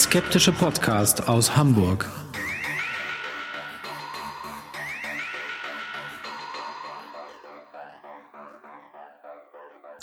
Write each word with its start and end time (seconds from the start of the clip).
Skeptische 0.00 0.52
Podcast 0.52 1.28
aus 1.28 1.54
Hamburg. 1.58 2.08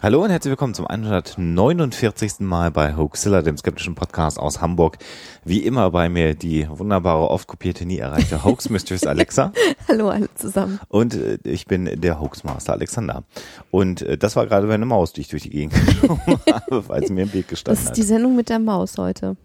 Hallo 0.04 0.23
und 0.23 0.30
herzlich 0.30 0.52
willkommen 0.52 0.76
zum 0.76 0.86
149. 0.86 2.42
Mal 2.42 2.70
bei 2.70 2.96
Hoaxilla, 2.96 3.42
dem 3.42 3.58
skeptischen 3.58 3.96
Podcast 3.96 4.38
aus 4.38 4.62
Hamburg. 4.62 5.00
Wie 5.44 5.66
immer 5.66 5.90
bei 5.90 6.08
mir 6.08 6.36
die 6.36 6.70
wunderbare, 6.70 7.28
oft 7.32 7.48
kopierte, 7.48 7.88
nie 7.88 7.98
erreichte 7.98 8.44
Hoax 8.45 8.70
Mistress 8.70 9.08
Alexa. 9.08 9.52
Hallo 9.88 10.09
alle 10.09 10.30
zusammen. 10.36 10.80
Und 10.90 11.16
äh, 11.16 11.40
ich 11.44 11.66
bin 11.66 11.90
der 12.00 12.22
Hoaxmaster 12.22 12.73
Alexander. 12.73 13.23
Und 13.72 14.04
äh, 14.04 14.20
das 14.20 14.36
war 14.36 14.45
gerade 14.45 14.72
eine 14.72 14.86
Maus, 14.86 15.14
die 15.14 15.22
ich 15.22 15.30
durch 15.30 15.44
die 15.44 15.50
Gegend 15.50 15.73
geschoben 15.86 16.40
habe, 16.52 16.88
weil 16.88 17.06
sie 17.08 17.14
mir 17.14 17.23
im 17.23 17.34
Weg 17.34 17.48
gestanden 17.48 17.76
Das 17.82 17.90
hat. 17.90 17.98
ist 17.98 18.02
die 18.02 18.08
Sendung 18.08 18.36
mit 18.36 18.50
der 18.50 18.59
Maus 18.59 19.00
heute. 19.00 19.36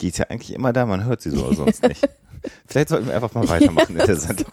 Die 0.00 0.08
ist 0.08 0.18
ja 0.18 0.26
eigentlich 0.28 0.54
immer 0.54 0.72
da, 0.72 0.86
man 0.86 1.04
hört 1.04 1.20
sie 1.22 1.30
so 1.30 1.46
oder 1.46 1.56
sonst 1.64 1.82
nicht. 1.82 2.08
Vielleicht 2.66 2.88
sollten 2.88 3.06
wir 3.06 3.14
einfach 3.14 3.32
mal 3.34 3.48
weitermachen 3.48 3.96
in 3.98 4.06
der 4.06 4.16
Sendung. 4.20 4.52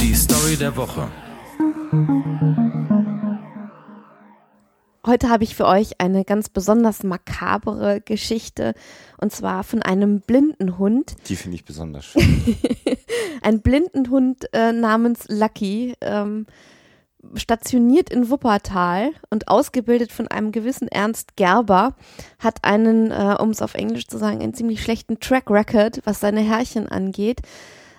Die 0.00 0.14
Story 0.14 0.56
der 0.56 0.74
Woche. 0.76 1.08
Heute 5.06 5.28
habe 5.28 5.44
ich 5.44 5.54
für 5.54 5.66
euch 5.66 6.00
eine 6.00 6.24
ganz 6.24 6.48
besonders 6.48 7.04
makabere 7.04 8.00
Geschichte 8.00 8.74
und 9.18 9.30
zwar 9.30 9.62
von 9.62 9.80
einem 9.80 10.20
blinden 10.20 10.78
Hund. 10.78 11.14
Die 11.28 11.36
finde 11.36 11.54
ich 11.54 11.64
besonders 11.64 12.06
schön. 12.06 12.44
Ein 13.42 13.60
blinden 13.60 14.10
Hund 14.10 14.52
äh, 14.52 14.72
namens 14.72 15.26
Lucky, 15.28 15.94
ähm, 16.00 16.46
stationiert 17.34 18.10
in 18.10 18.30
Wuppertal 18.30 19.10
und 19.30 19.46
ausgebildet 19.46 20.10
von 20.10 20.26
einem 20.26 20.50
gewissen 20.50 20.88
Ernst 20.88 21.36
Gerber, 21.36 21.94
hat 22.40 22.64
einen, 22.64 23.12
äh, 23.12 23.36
um 23.38 23.50
es 23.50 23.62
auf 23.62 23.74
Englisch 23.74 24.08
zu 24.08 24.18
sagen, 24.18 24.42
einen 24.42 24.54
ziemlich 24.54 24.82
schlechten 24.82 25.20
Track 25.20 25.48
Record, 25.50 26.00
was 26.02 26.18
seine 26.18 26.40
Herrchen 26.40 26.88
angeht. 26.88 27.42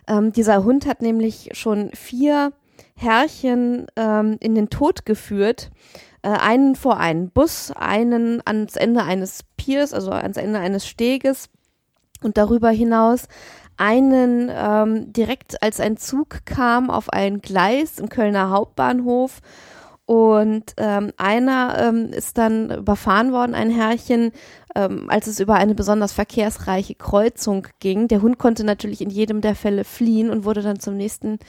Ähm, 0.09 0.33
dieser 0.33 0.65
Hund 0.65 0.85
hat 0.85 1.01
nämlich 1.01 1.51
schon 1.53 1.89
vier 1.93 2.51
Herrchen 2.95 3.87
ähm, 3.95 4.35
in 4.41 4.55
den 4.55 4.69
Tod 4.69 5.05
geführt. 5.05 5.71
Äh, 6.27 6.31
einen 6.31 6.75
vor 6.75 6.97
einen 6.97 7.29
Bus, 7.29 7.71
einen 7.71 8.41
ans 8.45 8.75
Ende 8.75 9.03
eines 9.03 9.45
Piers, 9.55 9.93
also 9.93 10.11
ans 10.11 10.35
Ende 10.35 10.59
eines 10.59 10.85
Steges 10.85 11.49
und 12.21 12.37
darüber 12.37 12.69
hinaus 12.69 13.27
einen 13.77 14.51
ähm, 14.51 15.13
direkt 15.13 15.61
als 15.63 15.79
ein 15.79 15.95
Zug 15.95 16.45
kam 16.45 16.89
auf 16.89 17.09
ein 17.13 17.39
Gleis 17.39 17.99
im 17.99 18.09
Kölner 18.09 18.49
Hauptbahnhof 18.49 19.39
und 20.05 20.73
ähm, 20.77 21.13
einer 21.15 21.77
ähm, 21.79 22.09
ist 22.11 22.37
dann 22.37 22.71
überfahren 22.71 23.31
worden, 23.31 23.55
ein 23.55 23.69
Herrchen, 23.69 24.31
ähm, 24.75 25.09
als 25.09 25.27
es 25.27 25.39
über 25.39 25.55
eine 25.55 25.75
besonders 25.75 26.11
verkehrsreiche 26.11 26.95
Kreuzung 26.95 27.67
ging. 27.79 28.09
Der 28.09 28.21
Hund 28.21 28.37
konnte 28.37 28.65
natürlich 28.65 28.99
in 28.99 29.11
jedem 29.11 29.39
der 29.39 29.55
Fälle 29.55 29.85
fliehen 29.85 30.29
und 30.29 30.43
wurde 30.43 30.61
dann 30.61 30.79
zum 30.79 30.97
nächsten 30.97 31.39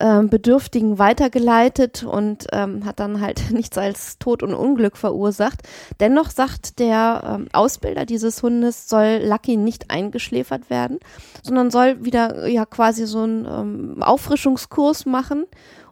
ähm, 0.00 0.28
Bedürftigen 0.28 0.98
weitergeleitet 0.98 2.04
und 2.04 2.46
ähm, 2.52 2.84
hat 2.84 3.00
dann 3.00 3.20
halt 3.20 3.50
nichts 3.50 3.76
als 3.78 4.18
Tod 4.18 4.42
und 4.42 4.54
Unglück 4.54 4.96
verursacht. 4.96 5.60
Dennoch 6.00 6.30
sagt 6.30 6.78
der 6.78 7.22
ähm, 7.26 7.48
Ausbilder 7.52 8.06
dieses 8.06 8.42
Hundes, 8.42 8.88
soll 8.88 9.20
Lucky 9.24 9.56
nicht 9.56 9.90
eingeschläfert 9.90 10.70
werden, 10.70 10.98
sondern 11.42 11.70
soll 11.70 12.04
wieder 12.04 12.46
ja 12.46 12.64
quasi 12.64 13.06
so 13.06 13.22
einen 13.22 13.44
ähm, 13.44 14.02
Auffrischungskurs 14.02 15.06
machen 15.06 15.44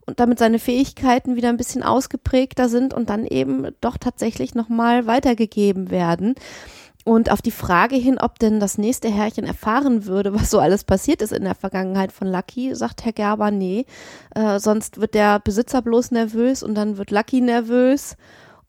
und 0.07 0.21
damit 0.21 0.39
seine 0.39 0.59
Fähigkeiten 0.59 1.37
wieder 1.37 1.49
ein 1.49 1.57
bisschen 1.57 1.83
ausgeprägter 1.83 2.69
sind 2.69 2.95
und 2.95 3.11
dann 3.11 3.27
eben 3.27 3.69
doch 3.81 3.99
tatsächlich 3.99 4.55
nochmal 4.55 5.07
weitergegeben 5.07 5.91
werden. 5.91 6.37
Und 7.07 7.31
auf 7.31 7.41
die 7.41 7.53
Frage 7.53 7.95
hin, 7.95 8.19
ob 8.19 8.41
denn 8.41 8.59
das 8.59 8.79
nächste 8.79 9.09
Herrchen 9.09 9.45
erfahren 9.45 10.07
würde, 10.07 10.35
was 10.35 10.51
so 10.51 10.59
alles 10.59 10.83
passiert 10.83 11.23
ist 11.23 11.33
in 11.33 11.45
der 11.45 11.55
Vergangenheit 11.55 12.11
von 12.11 12.27
Lucky, 12.27 12.75
sagt 12.75 13.05
Herr 13.05 13.13
Gerber, 13.13 13.53
nee, 13.53 13.87
äh, 14.35 14.59
sonst 14.59 15.01
wird 15.01 15.15
der 15.15 15.39
Besitzer 15.39 15.83
bloß 15.83 16.11
nervös 16.11 16.65
und 16.65 16.75
dann 16.75 16.99
wird 16.99 17.13
Lucky 17.13 17.41
nervös 17.41 18.17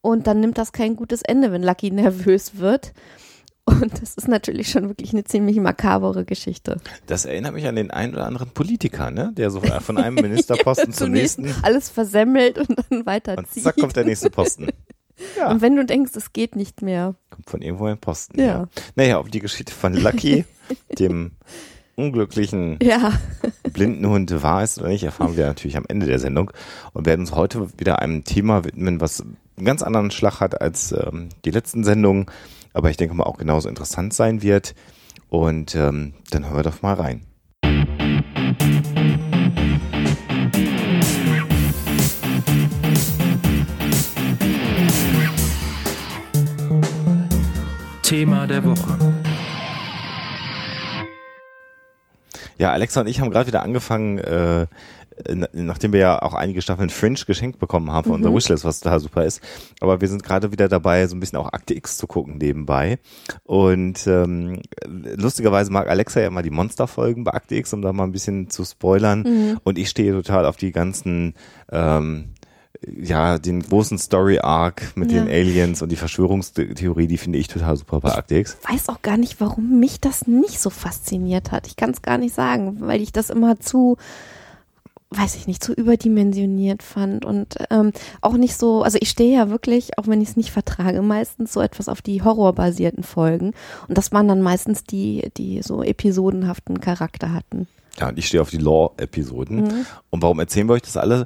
und 0.01 0.27
dann 0.27 0.39
nimmt 0.39 0.59
das 0.59 0.71
kein 0.71 0.95
gutes 0.95 1.23
Ende, 1.23 1.51
wenn 1.51 1.63
Lucky 1.63 1.89
nervös 1.91 2.59
wird. 2.59 2.93
Und 3.65 3.99
das 4.03 4.13
ist 4.13 4.27
natürlich 4.27 4.69
schon 4.69 4.87
wirklich 4.87 5.13
eine 5.13 5.23
ziemlich 5.23 5.57
makabere 5.57 6.23
Geschichte. 6.23 6.79
Das 7.07 7.25
erinnert 7.25 7.55
mich 7.55 7.65
an 7.65 7.75
den 7.75 7.89
einen 7.89 8.13
oder 8.13 8.27
anderen 8.27 8.51
Politiker, 8.51 9.09
ne? 9.09 9.31
der 9.35 9.49
so 9.49 9.61
von 9.61 9.97
einem 9.97 10.13
Ministerposten 10.21 10.93
zum 10.93 11.09
nächsten 11.09 11.55
Alles 11.63 11.89
versemmelt 11.89 12.59
und 12.59 12.69
dann 12.69 12.99
und 12.99 13.05
weiterzieht. 13.07 13.63
zack 13.63 13.77
kommt 13.77 13.95
der 13.95 14.05
nächste 14.05 14.29
Posten. 14.29 14.67
Ja. 15.37 15.49
Und 15.49 15.61
wenn 15.61 15.75
du 15.75 15.85
denkst, 15.85 16.11
es 16.15 16.33
geht 16.33 16.55
nicht 16.55 16.81
mehr. 16.81 17.15
Kommt 17.29 17.49
von 17.49 17.61
irgendwo 17.61 17.85
ein 17.85 17.97
Posten. 17.97 18.39
Ja. 18.39 18.67
Naja, 18.95 19.19
ob 19.19 19.31
die 19.31 19.39
Geschichte 19.39 19.73
von 19.73 19.93
Lucky, 19.93 20.45
dem 20.99 21.31
unglücklichen 21.95 22.77
Ja, 22.81 23.13
blinden 23.73 24.07
Hund 24.07 24.43
wahr 24.43 24.63
ist 24.63 24.79
oder 24.79 24.89
nicht, 24.89 25.03
erfahren 25.03 25.35
wir 25.35 25.47
natürlich 25.47 25.77
am 25.77 25.85
Ende 25.87 26.05
der 26.05 26.19
Sendung 26.19 26.51
und 26.93 27.07
werden 27.07 27.21
uns 27.21 27.33
heute 27.33 27.67
wieder 27.79 27.99
einem 27.99 28.23
Thema 28.23 28.63
widmen, 28.63 29.01
was 29.01 29.21
einen 29.21 29.65
ganz 29.65 29.81
anderen 29.81 30.11
Schlag 30.11 30.39
hat 30.39 30.61
als 30.61 30.91
ähm, 30.91 31.29
die 31.43 31.51
letzten 31.51 31.83
Sendungen, 31.83 32.27
aber 32.73 32.91
ich 32.91 32.97
denke 32.97 33.15
mal 33.15 33.23
auch 33.23 33.37
genauso 33.37 33.67
interessant 33.67 34.13
sein 34.13 34.43
wird. 34.43 34.75
Und 35.29 35.75
ähm, 35.75 36.13
dann 36.29 36.45
hören 36.45 36.55
wir 36.55 36.63
doch 36.63 36.81
mal 36.81 36.93
rein. 36.93 37.25
Thema 48.07 48.47
der 48.47 48.63
Woche. 48.63 48.97
Ja, 52.57 52.71
Alexa 52.71 53.01
und 53.01 53.07
ich 53.07 53.19
haben 53.19 53.29
gerade 53.31 53.47
wieder 53.47 53.63
angefangen, 53.63 54.17
äh, 54.19 54.65
na- 55.27 55.49
nachdem 55.51 55.91
wir 55.91 55.99
ja 55.99 56.21
auch 56.21 56.33
einige 56.33 56.61
Staffeln 56.61 56.89
Fringe 56.89 57.19
geschenkt 57.27 57.59
bekommen 57.59 57.91
haben 57.91 58.05
von 58.05 58.13
unserer 58.15 58.33
Wishlist, 58.33 58.63
was 58.63 58.79
total 58.79 59.01
super 59.01 59.25
ist. 59.25 59.41
Aber 59.81 59.99
wir 59.99 60.07
sind 60.07 60.23
gerade 60.23 60.53
wieder 60.53 60.69
dabei, 60.69 61.05
so 61.07 61.17
ein 61.17 61.19
bisschen 61.19 61.37
auch 61.37 61.51
Akte 61.51 61.73
X 61.75 61.97
zu 61.97 62.07
gucken 62.07 62.37
nebenbei. 62.37 62.97
Und 63.43 64.07
ähm, 64.07 64.61
lustigerweise 64.85 65.69
mag 65.69 65.89
Alexa 65.89 66.21
ja 66.21 66.27
immer 66.27 66.43
die 66.43 66.49
Monsterfolgen 66.49 67.25
bei 67.25 67.33
Akte 67.33 67.55
X, 67.55 67.73
um 67.73 67.81
da 67.81 67.91
mal 67.91 68.05
ein 68.05 68.13
bisschen 68.13 68.49
zu 68.49 68.63
spoilern. 68.63 69.59
Und 69.65 69.77
ich 69.77 69.89
stehe 69.89 70.13
total 70.13 70.45
auf 70.45 70.55
die 70.55 70.71
ganzen 70.71 71.33
ähm, 71.73 72.29
ja, 72.85 73.37
den 73.39 73.61
großen 73.63 73.97
Story-Arc 73.97 74.95
mit 74.95 75.11
Ja. 75.11 75.19
den 75.23 75.29
Aliens 75.29 75.81
und 75.81 75.89
die 75.91 75.95
Verschwörungstheorie, 75.95 77.07
die 77.07 77.17
finde 77.17 77.39
ich 77.39 77.47
total 77.47 77.75
super 77.77 77.99
bei 77.99 78.13
Akte 78.13 78.35
X. 78.35 78.57
weiß 78.69 78.89
auch 78.89 79.01
gar 79.01 79.17
nicht, 79.17 79.39
warum 79.41 79.79
mich 79.79 79.99
das 80.01 80.27
nicht 80.27 80.59
so 80.59 80.69
fasziniert 80.69 81.51
hat. 81.51 81.67
Ich 81.67 81.75
kann 81.75 81.91
es 81.91 82.01
gar 82.01 82.17
nicht 82.17 82.35
sagen, 82.35 82.77
weil 82.81 83.01
ich 83.01 83.11
das 83.11 83.29
immer 83.29 83.59
zu, 83.59 83.97
weiß 85.11 85.35
ich 85.37 85.47
nicht, 85.47 85.63
zu 85.63 85.73
überdimensioniert 85.73 86.83
fand 86.83 87.23
und 87.25 87.55
ähm, 87.69 87.93
auch 88.21 88.33
nicht 88.33 88.57
so, 88.57 88.83
also 88.83 88.97
ich 89.01 89.09
stehe 89.09 89.33
ja 89.37 89.49
wirklich, 89.49 89.97
auch 89.97 90.07
wenn 90.07 90.21
ich 90.21 90.29
es 90.29 90.35
nicht 90.37 90.51
vertrage, 90.51 91.01
meistens 91.01 91.53
so 91.53 91.61
etwas 91.61 91.87
auf 91.89 92.01
die 92.01 92.21
horrorbasierten 92.23 93.03
Folgen 93.03 93.53
und 93.87 93.97
das 93.97 94.11
waren 94.11 94.27
dann 94.27 94.41
meistens 94.41 94.83
die, 94.83 95.31
die 95.37 95.61
so 95.63 95.81
episodenhaften 95.81 96.81
Charakter 96.81 97.33
hatten. 97.33 97.67
Ja, 97.99 98.09
und 98.09 98.19
ich 98.19 98.27
stehe 98.27 98.41
auf 98.41 98.51
die 98.51 98.57
Lore-Episoden. 98.59 99.85
Und 100.11 100.21
warum 100.21 100.39
erzählen 100.39 100.67
wir 100.69 100.73
euch 100.73 100.83
das 100.83 100.97
alle? 100.97 101.25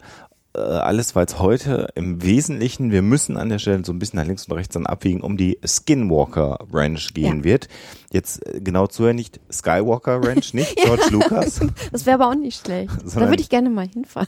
Äh, 0.53 0.59
alles, 0.59 1.15
weil 1.15 1.25
es 1.25 1.39
heute 1.39 1.88
im 1.95 2.21
Wesentlichen, 2.24 2.92
wir 2.92 3.01
müssen 3.01 3.38
an 3.38 3.48
der 3.48 3.57
Stelle 3.59 3.86
so 3.86 3.94
ein 3.94 4.00
bisschen 4.00 4.18
nach 4.19 4.25
links 4.25 4.45
und 4.48 4.53
rechts 4.57 4.74
dann 4.74 4.86
abwiegen, 4.86 5.21
um 5.21 5.38
die 5.38 5.57
Skinwalker 5.65 6.59
Ranch 6.74 7.13
gehen 7.13 7.38
Ja. 7.39 7.44
wird. 7.45 7.69
Jetzt 8.12 8.45
äh, 8.45 8.59
genau 8.59 8.88
zuhören, 8.88 9.15
nicht 9.15 9.39
Skywalker 9.51 10.21
Ranch, 10.21 10.53
nicht 10.53 10.75
George 10.75 11.03
Lucas. 11.09 11.62
Das 11.94 12.06
wäre 12.06 12.15
aber 12.21 12.30
auch 12.30 12.36
nicht 12.36 12.65
schlecht. 12.65 12.92
Da 13.03 13.07
Sondern- 13.09 13.30
würde 13.31 13.42
ich 13.44 13.50
gerne 13.50 13.69
mal 13.69 13.88
hinfahren. 13.88 14.27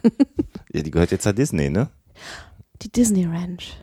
Ja, 0.71 0.81
die 0.81 0.91
gehört 0.91 1.11
jetzt 1.11 1.23
zu 1.23 1.33
Disney, 1.33 1.69
ne? 1.69 1.89
Die 2.81 2.89
Disney 2.89 3.25
Ranch. 3.25 3.77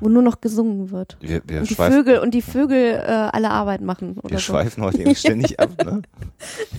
Wo 0.00 0.08
nur 0.08 0.22
noch 0.22 0.40
gesungen 0.40 0.92
wird. 0.92 1.16
Wir, 1.20 1.42
wir, 1.46 1.60
Und 1.60 1.70
die 1.70 1.74
Vögel 1.74 2.18
und 2.20 2.32
die 2.32 2.42
Vögel 2.42 2.94
äh, 2.94 3.10
alle 3.10 3.50
Arbeit 3.50 3.80
machen 3.80 4.16
oder 4.18 4.30
wir 4.30 4.38
so. 4.38 4.44
schweifen 4.52 4.84
heute 4.84 4.98
eben 5.00 5.16
ständig 5.16 5.58
ab, 5.58 5.84
ne? 5.84 6.02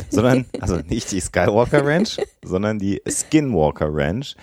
Sondern, 0.09 0.45
also 0.61 0.77
nicht 0.77 1.11
die 1.11 1.19
Skywalker 1.19 1.85
Ranch, 1.85 2.19
sondern 2.41 2.79
die 2.79 3.01
Skinwalker 3.05 3.89
Ranch. 3.91 4.37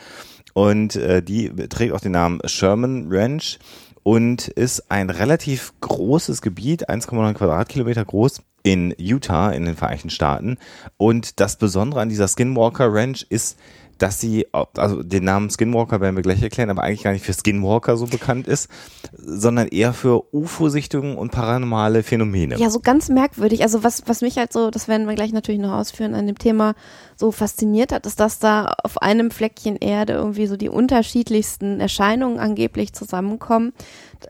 Und 0.54 0.96
äh, 0.96 1.22
die 1.22 1.50
trägt 1.68 1.92
auch 1.92 2.00
den 2.00 2.12
Namen 2.12 2.40
Sherman 2.44 3.06
Ranch 3.10 3.58
und 4.02 4.48
ist 4.48 4.90
ein 4.90 5.10
relativ 5.10 5.72
großes 5.80 6.42
Gebiet, 6.42 6.88
1,9 6.88 7.34
Quadratkilometer 7.34 8.04
groß 8.04 8.42
in 8.62 8.94
Utah 8.98 9.50
in 9.50 9.64
den 9.64 9.76
Vereinigten 9.76 10.10
Staaten. 10.10 10.58
Und 10.96 11.40
das 11.40 11.56
Besondere 11.56 12.00
an 12.00 12.08
dieser 12.08 12.28
Skinwalker 12.28 12.92
Ranch 12.92 13.26
ist 13.28 13.58
dass 14.00 14.18
sie, 14.18 14.46
also 14.52 15.02
den 15.02 15.24
Namen 15.24 15.50
Skinwalker 15.50 16.00
werden 16.00 16.16
wir 16.16 16.22
gleich 16.22 16.42
erklären, 16.42 16.70
aber 16.70 16.82
eigentlich 16.82 17.02
gar 17.02 17.12
nicht 17.12 17.24
für 17.24 17.34
Skinwalker 17.34 17.98
so 17.98 18.06
bekannt 18.06 18.48
ist, 18.48 18.68
sondern 19.12 19.68
eher 19.68 19.92
für 19.92 20.34
UFO-Sichtungen 20.34 21.16
und 21.16 21.32
paranormale 21.32 22.02
Phänomene. 22.02 22.56
Ja, 22.56 22.70
so 22.70 22.80
ganz 22.80 23.10
merkwürdig. 23.10 23.62
Also 23.62 23.84
was, 23.84 24.04
was 24.06 24.22
mich 24.22 24.38
halt 24.38 24.54
so, 24.54 24.70
das 24.70 24.88
werden 24.88 25.06
wir 25.06 25.14
gleich 25.14 25.32
natürlich 25.32 25.60
noch 25.60 25.72
ausführen, 25.72 26.14
an 26.14 26.26
dem 26.26 26.38
Thema 26.38 26.74
so 27.14 27.30
fasziniert 27.30 27.92
hat, 27.92 28.06
ist, 28.06 28.20
dass 28.20 28.38
da 28.38 28.72
auf 28.82 29.02
einem 29.02 29.30
Fleckchen 29.30 29.76
Erde 29.76 30.14
irgendwie 30.14 30.46
so 30.46 30.56
die 30.56 30.70
unterschiedlichsten 30.70 31.78
Erscheinungen 31.80 32.38
angeblich 32.38 32.94
zusammenkommen. 32.94 33.74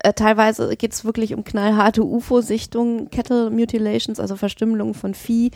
Äh, 0.03 0.15
teilweise 0.15 0.77
geht 0.77 0.93
es 0.93 1.05
wirklich 1.05 1.35
um 1.35 1.45
knallharte 1.45 2.05
UFO-Sichtungen, 2.05 3.11
Cattle 3.11 3.51
Mutilations, 3.51 4.19
also 4.19 4.35
Verstümmelung 4.35 4.95
von 4.95 5.15
Vieh. 5.15 5.53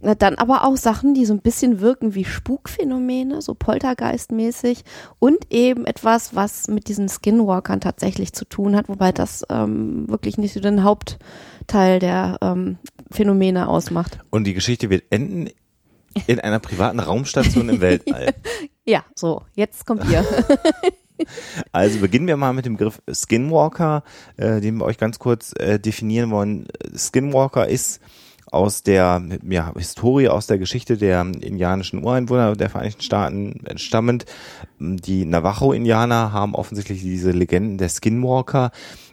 Äh, 0.00 0.16
Dann 0.16 0.36
aber 0.36 0.64
auch 0.64 0.76
Sachen, 0.76 1.14
die 1.14 1.24
so 1.24 1.34
ein 1.34 1.40
bisschen 1.40 1.80
wirken 1.80 2.14
wie 2.14 2.24
Spukphänomene, 2.24 3.42
so 3.42 3.54
poltergeistmäßig 3.54 4.84
und 5.18 5.38
eben 5.50 5.86
etwas, 5.86 6.34
was 6.34 6.68
mit 6.68 6.88
diesen 6.88 7.08
Skinwalkern 7.08 7.80
tatsächlich 7.80 8.32
zu 8.32 8.44
tun 8.44 8.76
hat, 8.76 8.88
wobei 8.88 9.12
das 9.12 9.44
ähm, 9.50 10.08
wirklich 10.08 10.38
nicht 10.38 10.54
so 10.54 10.60
den 10.60 10.84
Hauptteil 10.84 11.98
der 11.98 12.38
ähm, 12.42 12.78
Phänomene 13.10 13.68
ausmacht. 13.68 14.18
Und 14.30 14.44
die 14.44 14.54
Geschichte 14.54 14.90
wird 14.90 15.04
enden 15.10 15.50
in 16.26 16.40
einer 16.40 16.58
privaten 16.58 17.00
Raumstation 17.00 17.68
im 17.68 17.80
Weltall. 17.80 18.34
Ja, 18.88 19.04
so, 19.14 19.42
jetzt 19.54 19.84
kommt 19.84 20.08
ihr. 20.10 20.24
Also 21.72 21.98
beginnen 21.98 22.26
wir 22.26 22.36
mal 22.36 22.52
mit 22.52 22.64
dem 22.64 22.76
Begriff 22.76 23.02
Skinwalker, 23.12 24.04
äh, 24.36 24.60
den 24.60 24.76
wir 24.76 24.84
euch 24.84 24.98
ganz 24.98 25.18
kurz 25.18 25.52
äh, 25.58 25.78
definieren 25.80 26.30
wollen. 26.30 26.68
Skinwalker 26.96 27.68
ist 27.68 28.00
aus 28.50 28.82
der 28.82 29.22
ja, 29.48 29.72
Historie, 29.76 30.28
aus 30.28 30.46
der 30.46 30.58
Geschichte 30.58 30.96
der 30.96 31.20
indianischen 31.20 32.02
Ureinwohner 32.02 32.56
der 32.56 32.70
Vereinigten 32.70 33.02
Staaten 33.02 33.60
entstammend. 33.64 34.24
Die 34.78 35.24
Navajo-Indianer 35.24 36.32
haben 36.32 36.54
offensichtlich 36.54 37.00
diese 37.02 37.30
Legenden 37.30 37.78
der 37.78 37.88
Skinwalker. 37.88 38.70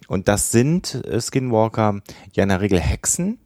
Und 0.07 0.27
das 0.27 0.51
sind 0.51 1.03
äh, 1.05 1.19
Skinwalker 1.19 2.01
ja 2.33 2.43
in 2.43 2.49
der 2.49 2.61
Regel 2.61 2.79
Hexen, 2.79 3.39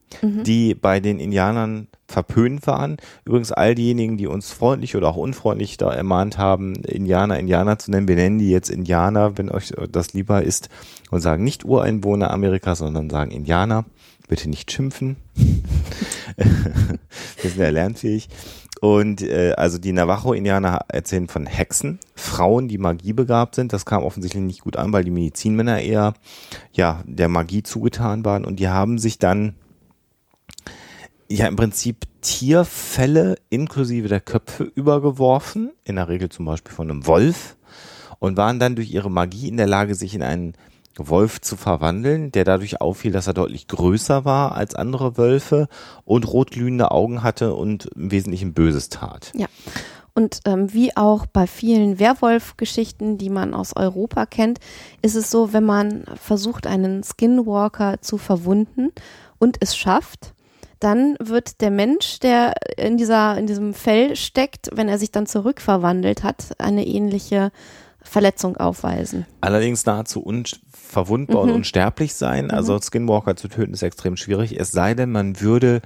die 0.44 0.76
bei 0.76 1.00
den 1.00 1.20
Indianern 1.20 1.88
verpönt 2.08 2.66
waren. 2.68 2.98
Übrigens 3.26 3.52
all 3.52 3.76
diejenigen, 3.76 4.18
die 4.18 4.28
uns 4.28 4.52
freundlich 4.52 4.96
oder 4.96 5.10
auch 5.10 5.16
unfreundlich 5.16 5.78
da 5.78 5.94
ermahnt 5.94 6.38
haben, 6.38 6.76
Indianer, 6.76 7.40
Indianer 7.40 7.78
zu 7.78 7.92
nennen, 7.92 8.08
wir 8.08 8.16
nennen 8.16 8.40
die 8.40 8.50
jetzt 8.50 8.70
Indianer, 8.70 9.38
wenn 9.38 9.50
euch 9.50 9.72
das 9.92 10.14
lieber 10.14 10.42
ist, 10.42 10.70
und 11.12 11.22
sagen 11.22 11.44
nicht 11.44 11.64
Ureinwohner 11.64 12.32
Amerikas, 12.32 12.80
sondern 12.80 13.10
sagen 13.10 13.32
Indianer. 13.32 13.86
Bitte 14.30 14.50
nicht 14.50 14.72
schimpfen. 14.72 15.18
wir 16.38 17.50
sind 17.50 17.60
ja 17.60 17.70
lernfähig. 17.70 18.30
Und 18.80 19.22
äh, 19.24 19.54
also 19.58 19.78
die 19.78 19.92
Navajo-Indianer 19.92 20.86
erzählen 20.88 21.28
von 21.28 21.46
Hexen, 21.46 22.00
Frauen, 22.16 22.68
die 22.68 22.78
magiebegabt 22.78 23.56
sind. 23.56 23.74
Das 23.74 23.86
kam 23.86 24.04
offensichtlich 24.04 24.44
nicht 24.44 24.62
gut 24.62 24.78
an, 24.78 24.94
weil 24.94 25.04
die 25.04 25.12
Medizinmänner 25.12 25.82
eher 25.82 26.14
ja 26.72 27.04
der 27.06 27.28
Magie 27.28 27.64
zugetan 27.64 28.24
waren. 28.24 28.46
Und 28.46 28.60
die 28.60 28.70
haben 28.70 29.00
sich 29.00 29.18
dann 29.18 29.56
ja 31.28 31.48
im 31.48 31.56
Prinzip 31.56 32.06
Tierfälle 32.22 33.36
inklusive 33.50 34.10
der 34.10 34.22
Köpfe 34.22 34.64
übergeworfen, 34.64 35.72
in 35.84 35.96
der 35.96 36.08
Regel 36.08 36.30
zum 36.30 36.46
Beispiel 36.46 36.74
von 36.74 36.90
einem 36.90 37.08
Wolf, 37.08 37.58
und 38.20 38.38
waren 38.38 38.60
dann 38.60 38.76
durch 38.76 38.92
ihre 38.92 39.10
Magie 39.10 39.48
in 39.48 39.58
der 39.58 39.68
Lage, 39.68 39.96
sich 39.96 40.14
in 40.14 40.22
einen 40.22 40.54
Wolf 41.08 41.40
zu 41.42 41.56
verwandeln, 41.56 42.32
der 42.32 42.44
dadurch 42.44 42.82
auffiel, 42.82 43.12
dass 43.12 43.28
er 43.28 43.34
deutlich 43.34 43.68
größer 43.68 44.26
war 44.26 44.56
als 44.56 44.76
andere 44.76 45.18
Wölfe 45.18 45.68
und 46.04 46.28
rotglühende 46.28 46.92
Augen 46.92 47.24
hatte 47.24 47.54
und 47.54 47.86
im 47.96 48.12
Wesentlichen 48.12 48.54
Böses 48.54 48.90
tat. 48.90 49.32
Ja. 49.36 49.48
Und 50.14 50.42
ähm, 50.46 50.74
wie 50.74 50.98
auch 50.98 51.28
bei 51.28 51.48
vielen 51.48 51.98
Werwolf-Geschichten, 51.98 53.18
die 53.18 53.30
man 53.30 53.54
aus 53.54 53.76
Europa 53.76 54.26
kennt, 54.26 54.60
ist 55.02 55.16
es 55.16 55.32
so, 55.32 55.54
wenn 55.54 55.64
man 55.64 56.04
versucht, 56.22 56.68
einen 56.68 57.04
Skinwalker 57.04 58.02
zu 58.02 58.18
verwunden 58.18 58.92
und 59.38 59.58
es 59.62 59.78
schafft, 59.78 60.34
dann 60.80 61.16
wird 61.20 61.62
der 61.62 61.72
Mensch, 61.72 62.20
der 62.20 62.54
in 62.78 62.98
dieser, 62.98 63.38
in 63.38 63.48
diesem 63.48 63.74
Fell 63.74 64.16
steckt, 64.16 64.70
wenn 64.74 64.90
er 64.90 64.98
sich 64.98 65.12
dann 65.12 65.26
zurückverwandelt 65.26 66.24
hat, 66.24 66.54
eine 66.58 66.86
ähnliche 66.86 67.52
Verletzung 68.10 68.58
aufweisen. 68.58 69.26
Allerdings 69.42 69.86
nahezu 69.86 70.22
unverwundbar 70.22 71.42
und 71.42 71.52
unsterblich 71.52 72.14
sein. 72.14 72.52
Also 72.52 72.80
Skinwalker 72.80 73.36
zu 73.36 73.48
töten 73.48 73.74
ist 73.74 73.84
extrem 73.84 74.18
schwierig. 74.18 74.60
Es 74.60 74.72
sei 74.72 74.94
denn, 74.94 75.12
man 75.12 75.40
würde 75.40 75.82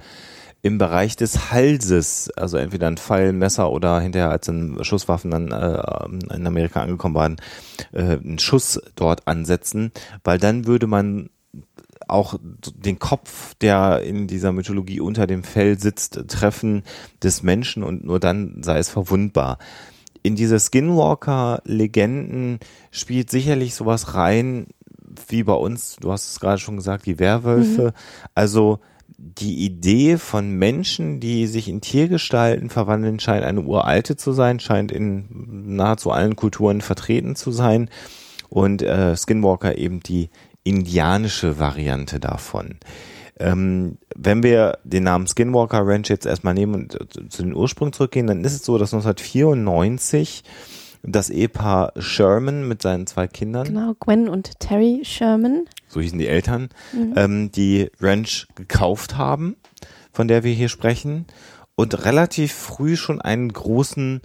im 0.62 0.78
Bereich 0.78 1.14
des 1.14 1.52
Halses, 1.52 2.30
also 2.36 2.56
entweder 2.56 2.86
ein 2.86 2.96
Pfeil, 2.96 3.34
Messer 3.34 3.70
oder 3.70 4.00
hinterher, 4.00 4.30
als 4.30 4.46
dann 4.46 4.82
Schusswaffen 4.82 5.30
dann 5.30 5.52
äh, 5.52 6.34
in 6.34 6.46
Amerika 6.46 6.80
angekommen 6.82 7.14
waren, 7.14 7.36
äh, 7.92 8.16
einen 8.16 8.38
Schuss 8.38 8.80
dort 8.96 9.28
ansetzen, 9.28 9.92
weil 10.24 10.38
dann 10.38 10.66
würde 10.66 10.86
man 10.86 11.28
auch 12.08 12.36
den 12.40 12.98
Kopf, 12.98 13.54
der 13.56 14.02
in 14.02 14.26
dieser 14.26 14.52
Mythologie 14.52 15.00
unter 15.00 15.26
dem 15.26 15.44
Fell 15.44 15.78
sitzt, 15.78 16.28
treffen 16.28 16.82
des 17.22 17.42
Menschen 17.42 17.82
und 17.82 18.04
nur 18.04 18.18
dann 18.18 18.62
sei 18.62 18.78
es 18.78 18.88
verwundbar. 18.88 19.58
In 20.24 20.36
diese 20.36 20.58
Skinwalker-Legenden 20.58 22.58
spielt 22.90 23.30
sicherlich 23.30 23.74
sowas 23.74 24.14
rein, 24.14 24.68
wie 25.28 25.42
bei 25.42 25.52
uns, 25.52 25.96
du 26.00 26.10
hast 26.10 26.30
es 26.30 26.40
gerade 26.40 26.58
schon 26.58 26.76
gesagt, 26.76 27.04
die 27.04 27.18
Werwölfe. 27.18 27.92
Also 28.34 28.78
die 29.18 29.66
Idee 29.66 30.16
von 30.16 30.52
Menschen, 30.52 31.20
die 31.20 31.46
sich 31.46 31.68
in 31.68 31.82
Tiergestalten 31.82 32.70
verwandeln, 32.70 33.20
scheint 33.20 33.44
eine 33.44 33.60
uralte 33.60 34.16
zu 34.16 34.32
sein, 34.32 34.60
scheint 34.60 34.92
in 34.92 35.76
nahezu 35.76 36.10
allen 36.10 36.36
Kulturen 36.36 36.80
vertreten 36.80 37.36
zu 37.36 37.52
sein. 37.52 37.90
Und 38.48 38.80
äh, 38.80 39.14
Skinwalker 39.14 39.76
eben 39.76 40.00
die 40.00 40.30
indianische 40.62 41.58
Variante 41.58 42.18
davon. 42.18 42.76
Ähm, 43.38 43.98
wenn 44.14 44.42
wir 44.42 44.78
den 44.84 45.04
Namen 45.04 45.26
Skinwalker 45.26 45.86
Ranch 45.86 46.08
jetzt 46.08 46.26
erstmal 46.26 46.54
nehmen 46.54 46.74
und 46.74 46.94
äh, 47.00 47.28
zu 47.28 47.42
den 47.42 47.54
Ursprüngen 47.54 47.92
zurückgehen, 47.92 48.26
dann 48.26 48.44
ist 48.44 48.54
es 48.54 48.64
so, 48.64 48.78
dass 48.78 48.94
1994 48.94 50.44
das 51.02 51.30
Ehepaar 51.30 51.92
Sherman 51.98 52.66
mit 52.66 52.80
seinen 52.80 53.06
zwei 53.06 53.26
Kindern, 53.26 53.66
Genau, 53.66 53.94
Gwen 54.00 54.28
und 54.28 54.58
Terry 54.60 55.00
Sherman. 55.04 55.66
so 55.88 56.00
hießen 56.00 56.18
die 56.18 56.28
Eltern, 56.28 56.70
ähm, 57.14 57.50
die 57.52 57.90
Ranch 58.00 58.46
gekauft 58.54 59.16
haben, 59.18 59.56
von 60.12 60.28
der 60.28 60.44
wir 60.44 60.52
hier 60.52 60.68
sprechen, 60.68 61.26
und 61.76 62.04
relativ 62.04 62.52
früh 62.52 62.96
schon 62.96 63.20
einen 63.20 63.52
großen 63.52 64.22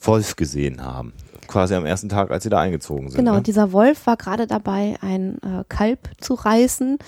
Wolf 0.00 0.36
gesehen 0.36 0.82
haben. 0.82 1.12
Quasi 1.46 1.74
am 1.74 1.84
ersten 1.84 2.08
Tag, 2.08 2.30
als 2.30 2.44
sie 2.44 2.50
da 2.50 2.60
eingezogen 2.60 3.10
sind. 3.10 3.18
Genau, 3.18 3.34
ne? 3.34 3.42
dieser 3.42 3.72
Wolf 3.72 4.06
war 4.06 4.16
gerade 4.16 4.46
dabei, 4.46 4.96
ein 5.02 5.38
äh, 5.42 5.64
Kalb 5.68 6.08
zu 6.20 6.34
reißen. 6.34 6.98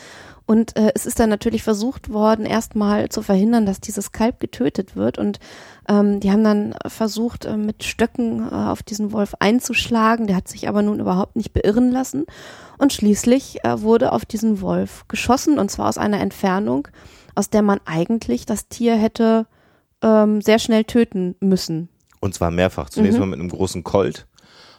Und 0.47 0.77
äh, 0.77 0.93
es 0.95 1.07
ist 1.07 1.19
dann 1.19 1.29
natürlich 1.29 1.65
versucht 1.65 2.13
worden, 2.13 2.47
erstmal 2.47 3.09
zu 3.09 3.21
verhindern, 3.23 3.67
dass 3.67 3.81
dieses 3.81 4.13
Kalb 4.13 4.39
getötet 4.39 4.95
wird. 4.95 5.19
Und 5.19 5.41
ähm, 5.89 6.21
die 6.21 6.31
haben 6.31 6.45
dann 6.45 6.75
versucht, 6.87 7.45
äh, 7.45 7.57
mit 7.57 7.83
Stöcken 7.83 8.47
äh, 8.49 8.55
auf 8.55 8.85
diesen 8.85 9.11
Wolf 9.11 9.35
einzuschlagen. 9.41 10.29
Der 10.29 10.37
hat 10.37 10.47
sich 10.47 10.69
aber 10.69 10.83
nun 10.83 11.01
überhaupt 11.01 11.35
nicht 11.35 11.53
beirren 11.53 11.91
lassen. 11.91 12.27
Und 12.79 12.93
schließlich 12.93 13.65
äh, 13.65 13.83
wurde 13.83 14.13
auf 14.13 14.25
diesen 14.25 14.61
Wolf 14.61 15.05
geschossen, 15.09 15.59
und 15.59 15.69
zwar 15.71 15.89
aus 15.89 15.99
einer 15.99 16.21
Entfernung, 16.21 16.87
aus 17.35 17.51
der 17.51 17.63
man 17.63 17.81
eigentlich 17.85 18.47
das 18.47 18.69
Tier 18.69 18.95
hätte 18.95 19.47
ähm, 20.03 20.41
sehr 20.43 20.61
schnell 20.61 20.85
töten 20.85 21.35
müssen. 21.41 21.89
Und 22.21 22.35
zwar 22.35 22.53
mehrfach. 22.53 22.89
Zunächst 22.89 23.15
Mhm. 23.19 23.21
mal 23.21 23.31
mit 23.31 23.41
einem 23.41 23.49
großen 23.51 23.83
Colt, 23.83 24.27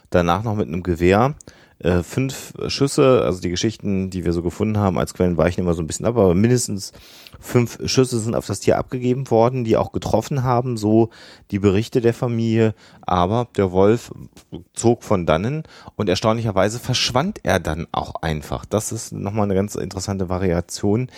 danach 0.08 0.44
noch 0.44 0.54
mit 0.56 0.68
einem 0.68 0.82
Gewehr. 0.82 1.34
Äh, 1.80 2.02
fünf 2.02 2.54
Schüsse, 2.66 3.22
also 3.22 3.40
die 3.40 3.50
Geschichten, 3.50 4.10
die 4.10 4.24
wir 4.24 4.32
so 4.32 4.42
gefunden 4.42 4.78
haben 4.78 4.98
als 4.98 5.14
Quellen, 5.14 5.36
weichen 5.36 5.60
immer 5.60 5.74
so 5.74 5.82
ein 5.82 5.86
bisschen 5.86 6.06
ab, 6.06 6.16
aber 6.16 6.34
mindestens 6.34 6.92
fünf 7.38 7.78
Schüsse 7.84 8.18
sind 8.18 8.34
auf 8.34 8.46
das 8.46 8.58
Tier 8.58 8.78
abgegeben 8.78 9.30
worden, 9.30 9.62
die 9.62 9.76
auch 9.76 9.92
getroffen 9.92 10.42
haben, 10.42 10.76
so 10.76 11.10
die 11.52 11.60
Berichte 11.60 12.00
der 12.00 12.14
Familie. 12.14 12.74
Aber 13.02 13.46
der 13.56 13.70
Wolf 13.70 14.10
zog 14.74 15.04
von 15.04 15.24
dannen 15.24 15.62
und 15.94 16.08
erstaunlicherweise 16.08 16.80
verschwand 16.80 17.40
er 17.44 17.60
dann 17.60 17.86
auch 17.92 18.16
einfach. 18.22 18.64
Das 18.64 18.90
ist 18.90 19.12
nochmal 19.12 19.44
eine 19.44 19.54
ganz 19.54 19.76
interessante 19.76 20.28
Variation, 20.28 21.08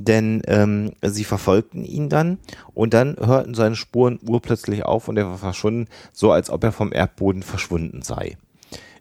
denn 0.00 0.40
ähm, 0.46 0.92
sie 1.02 1.24
verfolgten 1.24 1.84
ihn 1.84 2.08
dann 2.08 2.38
und 2.72 2.94
dann 2.94 3.16
hörten 3.18 3.54
seine 3.54 3.76
Spuren 3.76 4.18
urplötzlich 4.26 4.82
auf 4.86 5.08
und 5.08 5.18
er 5.18 5.26
war 5.26 5.36
verschwunden, 5.36 5.88
so 6.14 6.32
als 6.32 6.48
ob 6.48 6.64
er 6.64 6.72
vom 6.72 6.90
Erdboden 6.90 7.42
verschwunden 7.42 8.00
sei 8.00 8.38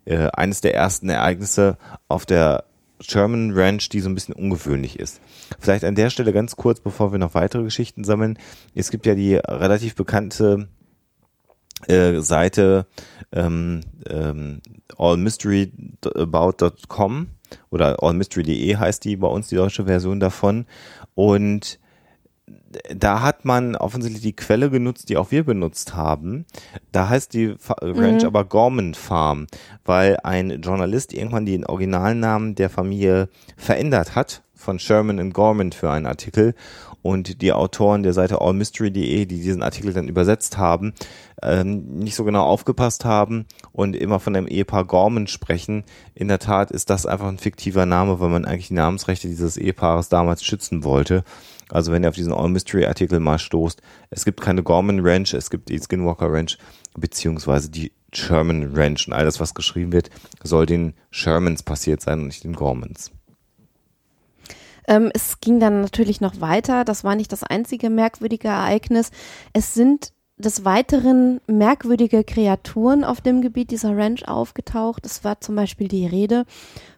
äh, 0.06 0.30
eines 0.34 0.62
der 0.62 0.76
ersten 0.76 1.10
Ereignisse 1.10 1.78
auf 2.08 2.26
der 2.26 2.66
Sherman 3.02 3.52
Ranch, 3.54 3.90
die 3.90 4.00
so 4.00 4.10
ein 4.10 4.16
bisschen 4.16 4.34
ungewöhnlich 4.34 5.00
ist. 5.00 5.20
Vielleicht 5.60 5.84
an 5.84 5.96
der 5.96 6.10
Stelle 6.10 6.34
ganz 6.34 6.56
kurz, 6.56 6.80
bevor 6.80 7.12
wir 7.12 7.20
noch 7.20 7.34
weitere 7.34 7.64
Geschichten 7.64 8.04
sammeln. 8.04 8.40
Es 8.74 8.90
gibt 8.90 9.06
ja 9.06 9.16
die 9.16 9.36
relativ 9.36 9.96
bekannte 9.96 10.70
äh, 11.88 12.22
Seite 12.22 12.88
ähm, 13.32 13.82
ähm, 14.10 14.62
allmysteryabout.com 14.98 17.28
oder 17.70 18.02
allmystery.de 18.02 18.78
heißt 18.78 19.04
die 19.04 19.18
bei 19.18 19.28
uns, 19.28 19.50
die 19.50 19.56
deutsche 19.56 19.86
Version 19.86 20.20
davon. 20.20 20.66
Und 21.16 21.80
da 22.96 23.22
hat 23.22 23.46
man 23.46 23.76
offensichtlich 23.76 24.22
die 24.22 24.36
Quelle 24.36 24.70
genutzt, 24.70 25.10
die 25.10 25.18
auch 25.18 25.32
wir 25.32 25.44
benutzt 25.44 25.96
haben. 25.96 26.46
Da 26.92 27.10
heißt 27.10 27.34
die 27.34 27.56
Fa 27.58 27.76
Ranch 27.82 28.22
Mhm. 28.22 28.28
aber 28.28 28.46
Gorman 28.46 28.94
Farm, 28.94 29.48
weil 29.84 30.18
ein 30.24 30.62
Journalist 30.62 31.14
irgendwann 31.14 31.46
den 31.46 31.66
Originalnamen 31.66 32.56
der 32.56 32.70
Familie 32.70 33.30
verändert 33.58 34.16
hat 34.16 34.44
von 34.54 34.80
Sherman 34.80 35.20
und 35.20 35.34
Gorman 35.34 35.72
für 35.72 35.92
einen 35.92 36.06
Artikel 36.06 36.56
und 37.06 37.44
die 37.44 37.54
Autoren 37.54 38.02
der 38.02 38.14
Seite 38.14 38.42
allmystery.de, 38.42 39.28
die 39.28 39.40
diesen 39.40 39.62
Artikel 39.62 39.94
dann 39.94 40.08
übersetzt 40.08 40.58
haben, 40.58 40.96
ähm, 41.44 42.00
nicht 42.00 42.16
so 42.16 42.24
genau 42.24 42.44
aufgepasst 42.44 43.06
haben 43.06 43.46
und 43.72 43.96
immer 43.96 44.20
von 44.20 44.34
dem 44.34 44.48
Ehepaar 44.48 44.86
Gorman 44.86 45.28
sprechen. 45.28 45.84
In 46.16 46.30
der 46.30 46.40
Tat 46.40 46.72
ist 46.72 46.90
das 46.90 47.06
einfach 47.06 47.28
ein 47.28 47.38
fiktiver 47.38 47.86
Name, 47.86 48.20
weil 48.20 48.30
man 48.30 48.46
eigentlich 48.46 48.70
die 48.70 48.74
Namensrechte 48.74 49.28
dieses 49.28 49.56
Ehepaares 49.56 50.10
damals 50.10 50.44
schützen 50.44 50.84
wollte. 50.84 51.24
Also 51.70 51.92
wenn 51.92 52.02
ihr 52.02 52.10
auf 52.10 52.16
diesen 52.16 52.34
All 52.34 52.50
Mystery 52.50 52.88
Artikel 52.88 53.20
mal 53.20 53.38
stoßt, 53.38 53.84
es 54.10 54.26
gibt 54.26 54.42
keine 54.42 54.64
Gorman 54.64 55.02
Ranch, 55.02 55.36
es 55.36 55.52
gibt 55.52 55.70
die 55.70 55.78
Skinwalker 55.78 56.34
Ranch, 56.34 56.58
beziehungsweise 56.98 57.70
die 57.70 57.92
Sherman 58.14 58.76
Ranch 58.76 59.06
und 59.06 59.14
alles, 59.14 59.40
was 59.40 59.54
geschrieben 59.54 59.92
wird, 59.92 60.10
soll 60.44 60.66
den 60.66 60.96
Shermans 61.12 61.62
passiert 61.62 62.02
sein 62.02 62.22
und 62.22 62.28
nicht 62.28 62.46
den 62.46 62.54
Gormans. 62.54 63.12
Ähm, 64.88 65.12
es 65.14 65.40
ging 65.40 65.60
dann 65.60 65.82
natürlich 65.82 66.22
noch 66.22 66.42
weiter. 66.42 66.86
Das 66.86 67.04
war 67.04 67.16
nicht 67.16 67.32
das 67.32 67.44
einzige 67.44 67.90
merkwürdige 67.90 68.48
Ereignis. 68.48 69.12
Es 69.54 69.74
sind 69.74 70.12
des 70.38 70.66
Weiteren 70.66 71.40
merkwürdige 71.48 72.26
Kreaturen 72.26 73.06
auf 73.06 73.22
dem 73.22 73.42
Gebiet 73.42 73.72
dieser 73.72 73.96
Ranch 73.96 74.28
aufgetaucht. 74.28 75.06
Es 75.06 75.24
war 75.24 75.40
zum 75.40 75.56
Beispiel 75.56 75.88
die 75.88 76.06
Rede 76.06 76.46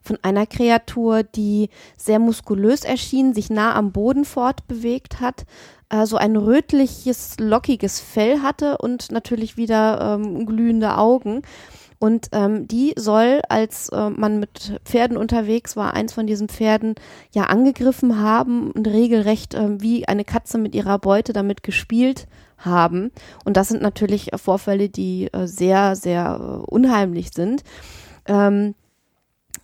von 0.02 0.18
einer 0.24 0.48
Kreatur, 0.48 1.22
die 1.22 1.70
sehr 1.98 2.18
muskulös 2.18 2.84
erschien, 2.84 3.36
sich 3.36 3.52
nah 3.52 3.76
am 3.76 3.92
Boden 3.92 4.26
fortbewegt 4.26 5.22
hat, 5.22 5.46
äh, 5.90 6.08
so 6.08 6.18
ein 6.18 6.36
rötliches, 6.36 7.36
lockiges 7.40 8.00
Fell 8.00 8.42
hatte 8.42 8.80
und 8.80 9.12
natürlich 9.12 9.56
wieder 9.56 10.18
ähm, 10.20 10.48
glühende 10.48 10.98
Augen. 10.98 11.44
Und 12.00 12.30
ähm, 12.32 12.68
die 12.68 12.94
soll, 12.96 13.42
als 13.50 13.90
äh, 13.90 14.10
man 14.10 14.40
mit 14.40 14.80
Pferden 14.86 15.18
unterwegs 15.18 15.76
war, 15.76 15.94
eins 15.94 16.14
von 16.14 16.28
diesen 16.28 16.48
Pferden 16.48 16.96
ja 17.32 17.46
angegriffen 17.46 18.22
haben 18.22 18.72
und 18.72 18.88
regelrecht 18.88 19.56
ähm, 19.56 19.82
wie 19.82 20.08
eine 20.08 20.24
Katze 20.24 20.60
mit 20.60 20.76
ihrer 20.76 21.00
Beute 21.00 21.34
damit 21.34 21.64
gespielt 21.64 22.28
haben. 22.58 23.12
Und 23.46 23.58
das 23.58 23.70
sind 23.70 23.82
natürlich 23.82 24.32
äh, 24.32 24.38
Vorfälle, 24.38 24.90
die 24.90 25.32
äh, 25.34 25.48
sehr, 25.48 25.96
sehr 25.96 26.40
äh, 26.40 26.70
unheimlich 26.70 27.32
sind. 27.34 27.64
Ähm, 28.28 28.76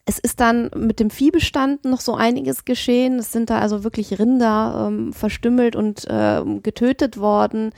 es 0.06 0.20
ist 0.20 0.42
dann 0.42 0.70
mit 0.75 1.00
dem 1.00 1.10
Viehbestand 1.10 1.86
noch 1.86 2.02
so 2.02 2.16
einiges 2.16 2.66
geschehen. 2.66 3.20
Es 3.20 3.32
sind 3.32 3.50
da 3.50 3.60
also 3.60 3.84
wirklich 3.86 4.20
Rinder 4.20 4.88
ähm, 4.88 5.13
verstümmelt 5.13 5.75
und 5.75 6.06
ähm, 6.10 6.62
getötet 6.62 7.18
worden. 7.18 7.72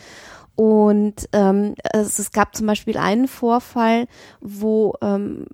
Und 0.55 1.27
ähm, 1.33 1.75
es, 1.93 2.17
es 2.19 2.31
gab 2.31 2.55
zum 2.55 2.65
Beispiel 2.67 2.97
einen 2.97 3.27
Vorfall, 3.27 4.07
wo 4.41 4.93
ähm, 5.01 5.45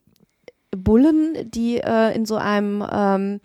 Bullen, 0.75 1.50
die 1.51 1.77
äh, 1.77 2.15
in 2.15 2.25
so 2.25 2.36
einem 2.38 2.84
ähm, 2.91 3.39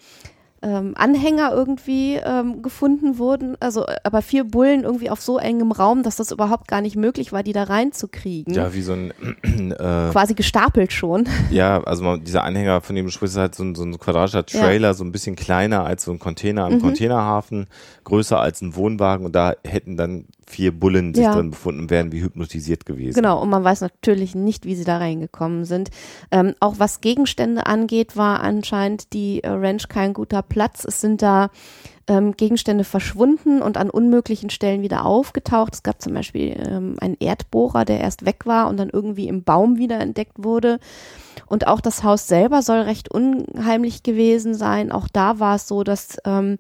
ähm, 0.63 0.95
Anhänger 0.97 1.53
irgendwie 1.53 2.15
ähm, 2.17 2.63
gefunden 2.63 3.19
wurden, 3.19 3.57
also 3.61 3.85
aber 4.05 4.23
vier 4.23 4.45
Bullen 4.45 4.85
irgendwie 4.85 5.11
auf 5.11 5.21
so 5.21 5.39
engem 5.39 5.71
Raum, 5.71 6.03
dass 6.03 6.17
das 6.17 6.31
überhaupt 6.31 6.67
gar 6.69 6.81
nicht 6.81 6.97
möglich 6.97 7.33
war, 7.33 7.43
die 7.43 7.53
da 7.53 7.65
reinzukriegen. 7.65 8.55
Ja, 8.55 8.73
wie 8.75 8.81
so 8.81 8.93
ein 8.93 9.11
äh, 9.73 10.11
Quasi 10.11 10.35
gestapelt 10.35 10.93
schon. 10.93 11.29
Ja, 11.51 11.83
also 11.85 12.03
man, 12.05 12.25
dieser 12.25 12.43
Anhänger, 12.43 12.81
von 12.81 12.97
dem 12.97 13.07
du 13.07 13.13
sprichst, 13.13 13.37
ist 13.37 13.41
halt 13.41 13.55
so 13.55 13.65
ein, 13.65 13.75
so 13.75 13.85
ein 13.85 13.99
quadratischer 13.99 14.45
Ja. 14.49 14.61
Trailer, 14.61 14.95
so 14.95 15.05
ein 15.05 15.13
bisschen 15.13 15.37
kleiner 15.37 15.85
als 15.85 16.05
so 16.05 16.13
ein 16.13 16.19
Container 16.19 16.67
im 16.69 16.75
Mhm. 16.75 16.81
Containerhafen, 16.81 17.67
größer 18.05 18.41
als 18.41 18.61
ein 18.63 18.75
Wohnwagen 18.77 19.27
und 19.27 19.35
da 19.35 19.55
hätten 19.65 19.97
dann 19.97 20.27
vier 20.47 20.79
Bullen 20.79 21.12
sich 21.15 21.25
Ja. 21.25 21.35
drin 21.35 21.50
befunden 21.50 21.83
und 21.83 21.91
wären 21.91 22.12
wie 22.12 22.23
hypnotisiert 22.23 22.87
gewesen. 22.87 23.17
Genau, 23.17 23.43
und 23.43 23.50
man 23.50 23.65
weiß 23.65 23.81
natürlich 23.81 24.35
nicht, 24.35 24.65
wie 24.65 24.76
sie 24.76 24.85
da 24.85 24.99
reingekommen 24.99 25.65
sind. 25.65 25.91
Ähm, 26.31 26.55
auch 26.61 26.75
was 26.79 27.00
Gegenstände 27.00 27.67
angeht, 27.67 28.17
war 28.17 28.41
anscheinend 28.41 29.12
die 29.12 29.43
äh, 29.43 29.49
Ranch 29.50 29.88
kein 29.88 30.12
guter 30.12 30.43
Platz. 30.43 30.85
Es 30.85 31.00
sind 31.00 31.21
da 31.21 31.50
ähm, 32.09 32.37
Gegenstände 32.37 32.85
verschwunden 32.85 33.61
und 33.61 33.76
an 33.76 33.91
unmöglichen 33.91 34.50
Stellen 34.50 34.83
wieder 34.83 35.05
aufgetaucht. 35.05 35.75
Es 35.75 35.83
gab 35.83 36.00
zum 36.00 36.15
Beispiel 36.15 36.57
ähm, 36.69 36.97
einen 37.00 37.17
Erdbohrer, 37.19 37.85
der 37.85 38.00
erst 38.00 38.25
weg 38.25 38.47
war 38.47 38.69
und 38.69 38.76
dann 38.76 38.91
irgendwie 38.91 39.26
im 39.26 39.43
Baum 39.43 39.79
wieder 39.79 39.99
entdeckt 39.99 40.37
wurde. 40.45 40.79
Und 41.47 41.67
auch 41.67 41.81
das 41.81 42.05
Haus 42.05 42.29
selber 42.29 42.62
soll 42.62 42.79
recht 42.81 43.11
unheimlich 43.11 44.03
gewesen 44.03 44.55
sein. 44.55 44.93
Auch 44.93 45.09
da 45.12 45.41
war 45.41 45.57
es 45.57 45.67
so, 45.69 45.83
dass 45.83 46.19
ähm, 46.25 46.59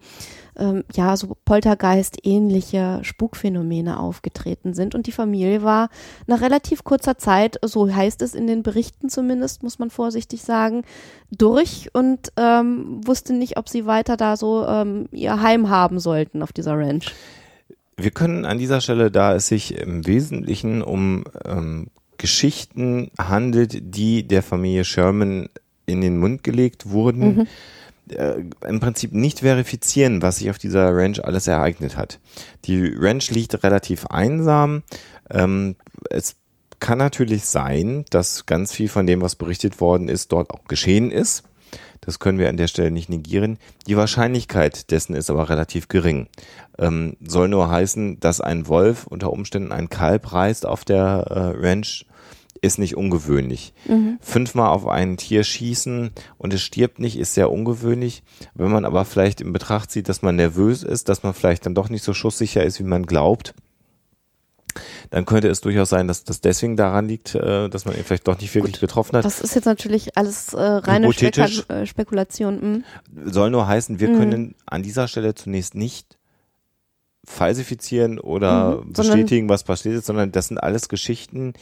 ähm, 0.58 0.84
ja 0.94 1.16
so 1.16 1.36
Poltergeist-ähnliche 1.44 3.00
Spukphänomene 3.02 3.98
aufgetreten 3.98 4.74
sind. 4.74 4.94
Und 4.94 5.06
die 5.06 5.12
Familie 5.12 5.62
war 5.62 5.88
nach 6.26 6.40
relativ 6.40 6.84
kurzer 6.84 7.18
Zeit, 7.18 7.58
so 7.64 7.92
heißt 7.92 8.22
es 8.22 8.34
in 8.34 8.46
den 8.46 8.62
Berichten 8.62 9.08
zumindest, 9.08 9.62
muss 9.62 9.78
man 9.78 9.90
vorsichtig 9.90 10.42
sagen, 10.42 10.82
durch 11.30 11.90
und 11.92 12.32
ähm, 12.36 13.00
wusste 13.06 13.32
nicht, 13.32 13.56
ob 13.56 13.68
sie 13.68 13.86
weiter 13.86 14.16
da 14.16 14.36
so 14.36 14.66
ähm, 14.66 15.08
ihr 15.12 15.40
Heim 15.40 15.68
haben 15.68 15.98
sollten 16.00 16.42
auf 16.42 16.52
dieser 16.52 16.78
Ranch. 16.78 17.12
Wir 17.96 18.10
können 18.10 18.44
an 18.44 18.58
dieser 18.58 18.80
Stelle, 18.80 19.10
da 19.10 19.34
es 19.34 19.48
sich 19.48 19.78
im 19.78 20.06
Wesentlichen 20.06 20.82
um 20.82 21.24
ähm, 21.44 21.88
Geschichten 22.18 23.10
handelt, 23.18 23.78
die 23.94 24.26
der 24.26 24.42
Familie 24.42 24.84
Sherman 24.84 25.48
in 25.86 26.00
den 26.00 26.18
Mund 26.18 26.42
gelegt 26.44 26.90
wurden, 26.90 27.36
Mhm. 27.36 27.46
Äh, 28.10 28.42
im 28.66 28.80
Prinzip 28.80 29.12
nicht 29.12 29.40
verifizieren, 29.40 30.22
was 30.22 30.38
sich 30.38 30.50
auf 30.50 30.58
dieser 30.58 30.94
Ranch 30.94 31.24
alles 31.24 31.46
ereignet 31.46 31.96
hat. 31.96 32.18
Die 32.64 32.94
Ranch 32.96 33.30
liegt 33.30 33.62
relativ 33.62 34.06
einsam. 34.06 34.82
Ähm, 35.30 35.76
es 36.10 36.36
kann 36.78 36.98
natürlich 36.98 37.44
sein, 37.46 38.04
dass 38.10 38.46
ganz 38.46 38.72
viel 38.72 38.88
von 38.88 39.06
dem, 39.06 39.22
was 39.22 39.34
berichtet 39.34 39.80
worden 39.80 40.08
ist, 40.08 40.32
dort 40.32 40.50
auch 40.50 40.64
geschehen 40.64 41.10
ist. 41.10 41.44
Das 42.00 42.18
können 42.18 42.38
wir 42.38 42.48
an 42.48 42.56
der 42.56 42.68
Stelle 42.68 42.90
nicht 42.90 43.08
negieren. 43.08 43.58
Die 43.86 43.96
Wahrscheinlichkeit 43.96 44.90
dessen 44.90 45.14
ist 45.14 45.30
aber 45.30 45.48
relativ 45.48 45.88
gering. 45.88 46.28
Ähm, 46.78 47.16
soll 47.26 47.48
nur 47.48 47.70
heißen, 47.70 48.20
dass 48.20 48.40
ein 48.40 48.68
Wolf 48.68 49.06
unter 49.06 49.32
Umständen 49.32 49.72
ein 49.72 49.88
Kalb 49.88 50.32
reißt 50.32 50.66
auf 50.66 50.84
der 50.84 51.26
äh, 51.28 51.66
Ranch, 51.66 52.06
ist 52.66 52.78
nicht 52.78 52.96
ungewöhnlich. 52.96 53.72
Fünfmal 54.20 54.68
auf 54.70 54.86
ein 54.86 55.16
Tier 55.16 55.44
schießen 55.44 56.10
und 56.38 56.52
es 56.54 56.62
stirbt 56.62 56.98
nicht, 56.98 57.18
ist 57.18 57.34
sehr 57.34 57.50
ungewöhnlich. 57.50 58.22
Wenn 58.54 58.70
man 58.70 58.84
aber 58.84 59.04
vielleicht 59.04 59.40
in 59.40 59.52
Betracht 59.52 59.90
zieht, 59.90 60.08
dass 60.08 60.22
man 60.22 60.36
nervös 60.36 60.82
ist, 60.82 61.08
dass 61.08 61.22
man 61.22 61.32
vielleicht 61.34 61.64
dann 61.66 61.74
doch 61.74 61.88
nicht 61.88 62.04
so 62.04 62.12
schusssicher 62.12 62.64
ist, 62.64 62.78
wie 62.80 62.84
man 62.84 63.06
glaubt, 63.06 63.54
dann 65.10 65.24
könnte 65.24 65.48
es 65.48 65.60
durchaus 65.62 65.88
sein, 65.88 66.06
dass 66.06 66.24
das 66.24 66.40
deswegen 66.42 66.76
daran 66.76 67.08
liegt, 67.08 67.34
äh, 67.34 67.68
dass 67.70 67.86
man 67.86 67.96
ihn 67.96 68.04
vielleicht 68.04 68.28
doch 68.28 68.38
nicht 68.38 68.54
wirklich 68.54 68.78
getroffen 68.80 69.16
hat. 69.16 69.24
Das 69.24 69.40
ist 69.40 69.54
jetzt 69.54 69.64
natürlich 69.64 70.16
alles 70.18 70.52
äh, 70.52 70.60
reine. 70.60 71.10
Spekula 71.12 71.46
äh, 71.68 71.86
Spekulation. 71.86 72.60
Mhm. 73.14 73.30
soll 73.32 73.50
nur 73.50 73.66
heißen, 73.66 74.00
wir 74.00 74.10
Mhm. 74.10 74.16
können 74.16 74.54
an 74.66 74.82
dieser 74.82 75.08
Stelle 75.08 75.34
zunächst 75.34 75.74
nicht 75.74 76.18
falsifizieren 77.24 78.18
oder 78.18 78.82
Mhm, 78.84 78.92
bestätigen, 78.92 79.48
was 79.48 79.64
passiert 79.64 79.96
ist, 79.96 80.06
sondern 80.06 80.30
das 80.32 80.48
sind 80.48 80.58
alles 80.58 80.88
Geschichten, 80.88 81.54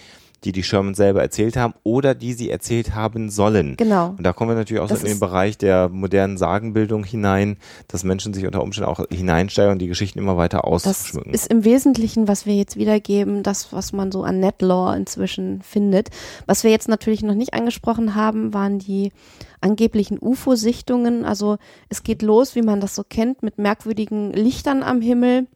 die 0.44 0.52
die 0.52 0.62
Sherman 0.62 0.94
selber 0.94 1.22
erzählt 1.22 1.56
haben 1.56 1.74
oder 1.82 2.14
die 2.14 2.34
sie 2.34 2.50
erzählt 2.50 2.94
haben 2.94 3.30
sollen. 3.30 3.76
Genau. 3.76 4.14
Und 4.16 4.22
da 4.22 4.32
kommen 4.32 4.50
wir 4.50 4.56
natürlich 4.56 4.82
auch 4.82 4.88
Das 4.88 5.00
so 5.00 5.06
in 5.06 5.12
den 5.14 5.20
Bereich 5.20 5.58
der 5.58 5.88
modernen 5.88 6.36
Sagenbildung 6.36 7.04
hinein, 7.04 7.56
dass 7.88 8.04
Menschen 8.04 8.34
sich 8.34 8.46
unter 8.46 8.62
Umständen 8.62 8.90
auch 8.90 9.04
hineinsteigen 9.10 9.72
und 9.72 9.78
die 9.78 9.88
Geschichten 9.88 10.18
immer 10.18 10.36
weiter 10.36 10.62
Das 10.64 10.86
ausschmücken. 10.86 11.32
ist 11.32 11.50
im 11.50 11.64
Wesentlichen, 11.64 12.28
was 12.28 12.46
wir 12.46 12.54
jetzt 12.54 12.76
wiedergeben, 12.76 13.42
das, 13.42 13.72
was 13.72 13.92
man 13.92 14.12
so 14.12 14.22
an 14.22 14.40
Netlore 14.40 14.96
inzwischen 14.96 15.62
findet. 15.62 16.10
Was 16.46 16.64
wir 16.64 16.70
jetzt 16.70 16.88
natürlich 16.88 17.22
noch 17.22 17.34
nicht 17.34 17.54
angesprochen 17.54 18.14
haben, 18.14 18.52
waren 18.52 18.78
die 18.78 19.12
angeblichen 19.60 20.18
UFO-Sichtungen. 20.20 21.24
Also 21.24 21.56
es 21.88 22.02
geht 22.02 22.22
los, 22.22 22.54
wie 22.54 22.62
man 22.62 22.80
das 22.80 22.94
so 22.94 23.02
kennt, 23.08 23.42
mit 23.42 23.58
merkwürdigen 23.58 24.32
Lichtern 24.32 24.82
am 24.82 25.00
Himmel 25.00 25.46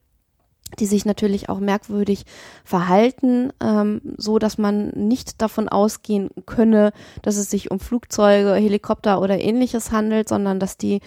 die 0.79 0.87
sich 0.87 1.05
natürlich 1.05 1.49
auch 1.49 1.61
merkwürdig 1.61 2.25
verhalten, 2.65 3.53
ähm, 3.61 4.01
so 4.17 4.39
dass 4.39 4.59
man 4.59 4.91
nicht 4.91 5.41
davon 5.41 5.69
ausgehen 5.69 6.31
könne, 6.47 6.93
dass 7.23 7.37
es 7.37 7.51
sich 7.51 7.71
um 7.71 7.81
Flugzeuge, 7.81 8.55
Helikopter 8.55 9.21
oder 9.21 9.39
ähnliches 9.39 9.93
handelt, 9.93 10.29
sondern 10.29 10.61
dass 10.61 10.77
die 10.77 11.01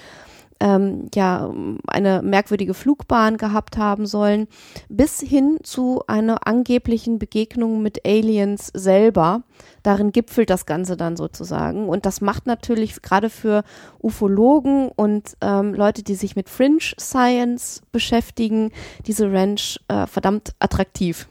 ähm, 0.61 1.09
ja 1.13 1.51
eine 1.87 2.21
merkwürdige 2.21 2.73
Flugbahn 2.73 3.37
gehabt 3.37 3.77
haben 3.77 4.05
sollen, 4.05 4.47
bis 4.87 5.19
hin 5.19 5.57
zu 5.63 6.03
einer 6.07 6.47
angeblichen 6.47 7.19
Begegnung 7.19 7.81
mit 7.81 8.05
Aliens 8.05 8.71
selber. 8.73 9.41
Darin 9.83 10.11
gipfelt 10.11 10.49
das 10.49 10.65
Ganze 10.65 10.95
dann 10.95 11.17
sozusagen. 11.17 11.89
Und 11.89 12.05
das 12.05 12.21
macht 12.21 12.45
natürlich 12.45 13.01
gerade 13.01 13.29
für 13.29 13.63
Ufologen 13.99 14.89
und 14.95 15.35
ähm, 15.41 15.73
Leute, 15.73 16.03
die 16.03 16.15
sich 16.15 16.35
mit 16.35 16.47
Fringe 16.47 16.79
Science 16.99 17.81
beschäftigen, 17.91 18.71
diese 19.07 19.31
Ranch 19.33 19.79
äh, 19.87 20.05
verdammt 20.05 20.53
attraktiv. 20.59 21.27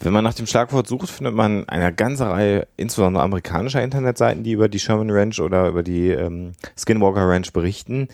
Wenn 0.00 0.12
man 0.12 0.24
nach 0.24 0.34
dem 0.34 0.46
Schlagwort 0.46 0.88
sucht, 0.88 1.08
findet 1.10 1.34
man 1.34 1.68
eine 1.68 1.92
ganze 1.94 2.28
Reihe, 2.28 2.66
insbesondere 2.76 3.22
amerikanischer 3.22 3.82
Internetseiten, 3.82 4.42
die 4.42 4.52
über 4.52 4.68
die 4.68 4.80
Sherman 4.80 5.10
Ranch 5.10 5.38
oder 5.38 5.68
über 5.68 5.84
die 5.84 6.08
ähm, 6.08 6.52
Skinwalker 6.76 7.28
Ranch 7.28 7.52
berichten. 7.52 8.08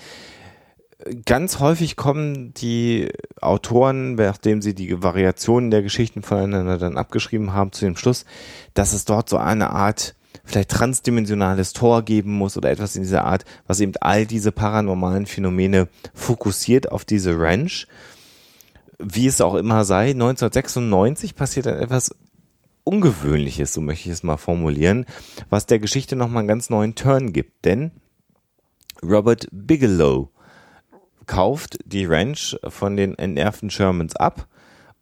Ganz 1.25 1.61
häufig 1.61 1.97
kommen 1.97 2.53
die 2.55 3.09
Autoren, 3.41 4.17
nachdem 4.17 4.63
sie 4.63 4.75
die 4.75 5.03
Variationen 5.03 5.71
der 5.71 5.83
Geschichten 5.83 6.23
voneinander 6.23 6.79
dann 6.79 6.97
abgeschrieben 6.97 7.53
haben, 7.53 7.73
zu 7.73 7.85
dem 7.85 7.97
Schluss, 7.97 8.25
dass 8.75 8.93
es 8.93 9.05
dort 9.05 9.29
so 9.29 9.37
eine 9.37 9.71
Art 9.71 10.15
vielleicht 10.45 10.71
transdimensionales 10.71 11.73
Tor 11.73 12.03
geben 12.03 12.33
muss 12.33 12.57
oder 12.57 12.71
etwas 12.71 12.97
in 12.97 13.03
dieser 13.03 13.25
Art, 13.25 13.45
was 13.67 13.81
eben 13.81 13.93
all 14.01 14.27
diese 14.27 14.51
paranormalen 14.51 15.27
Phänomene 15.27 15.89
fokussiert 16.15 16.91
auf 16.91 17.05
diese 17.05 17.39
Ranch. 17.39 17.87
Wie 18.99 19.27
es 19.27 19.41
auch 19.41 19.55
immer 19.55 19.85
sei, 19.85 20.11
1996 20.11 21.37
passiert 21.37 21.67
dann 21.67 21.79
etwas 21.79 22.15
Ungewöhnliches, 22.83 23.75
so 23.75 23.83
möchte 23.83 24.09
ich 24.09 24.15
es 24.15 24.23
mal 24.23 24.39
formulieren, 24.39 25.05
was 25.51 25.67
der 25.67 25.79
Geschichte 25.79 26.17
nochmal 26.17 26.41
einen 26.41 26.49
ganz 26.49 26.71
neuen 26.71 26.95
Turn 26.95 27.33
gibt. 27.35 27.67
Denn 27.67 27.93
Robert 29.03 29.47
Bigelow 29.53 30.31
kauft 31.29 31.79
die 31.85 32.07
Ranch 32.07 32.57
von 32.69 32.97
den 32.97 33.17
entnervten 33.17 33.71
Shermans 33.71 34.17
ab 34.17 34.49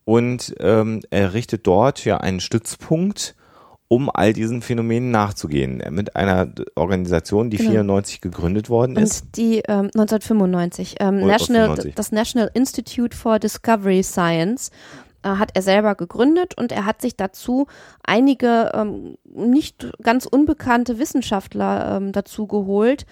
und 0.04 0.54
ähm, 0.60 1.00
errichtet 1.10 1.66
dort 1.66 2.04
ja 2.04 2.18
einen 2.18 2.40
Stützpunkt, 2.40 3.34
um 3.88 4.10
all 4.12 4.32
diesen 4.32 4.62
Phänomenen 4.62 5.10
nachzugehen. 5.10 5.82
Mit 5.90 6.16
einer 6.16 6.52
Organisation, 6.74 7.50
die 7.50 7.56
genau. 7.56 7.70
94 7.70 8.20
gegründet 8.20 8.68
worden 8.68 8.96
ist. 8.96 9.24
Und 9.24 9.36
die 9.36 9.58
ähm, 9.68 9.90
1995. 9.94 10.96
Ähm, 11.00 11.26
National, 11.26 11.76
das 11.94 12.12
National 12.12 12.50
Institute 12.52 13.16
for 13.16 13.38
Discovery 13.38 14.02
Science 14.02 14.70
hat 15.26 15.50
er 15.54 15.62
selber 15.62 15.94
gegründet 15.94 16.56
und 16.56 16.72
er 16.72 16.86
hat 16.86 17.02
sich 17.02 17.16
dazu 17.16 17.66
einige 18.04 18.70
ähm, 18.74 19.16
nicht 19.24 19.90
ganz 20.02 20.26
unbekannte 20.26 20.98
Wissenschaftler 20.98 21.96
ähm, 21.96 22.12
dazu 22.12 22.46
geholt, 22.46 23.06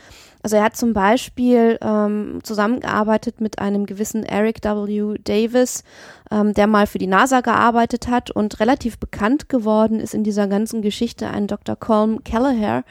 also 0.44 0.56
er 0.56 0.64
hat 0.64 0.76
zum 0.76 0.92
Beispiel 0.92 1.78
ähm, 1.80 2.40
zusammengearbeitet 2.42 3.40
mit 3.40 3.60
einem 3.60 3.86
gewissen 3.86 4.24
Eric 4.24 4.62
W. 4.62 5.16
Davis, 5.24 5.84
ähm, 6.30 6.52
der 6.52 6.66
mal 6.66 6.86
für 6.86 6.98
die 6.98 7.06
NASA 7.06 7.40
gearbeitet 7.40 8.08
hat 8.08 8.30
und 8.30 8.60
relativ 8.60 8.98
bekannt 8.98 9.48
geworden 9.48 10.00
ist 10.00 10.12
in 10.12 10.22
dieser 10.22 10.46
ganzen 10.46 10.82
Geschichte 10.82 11.30
ein 11.30 11.46
Dr. 11.46 11.76
Colm 11.76 12.24
Kelleher, 12.24 12.84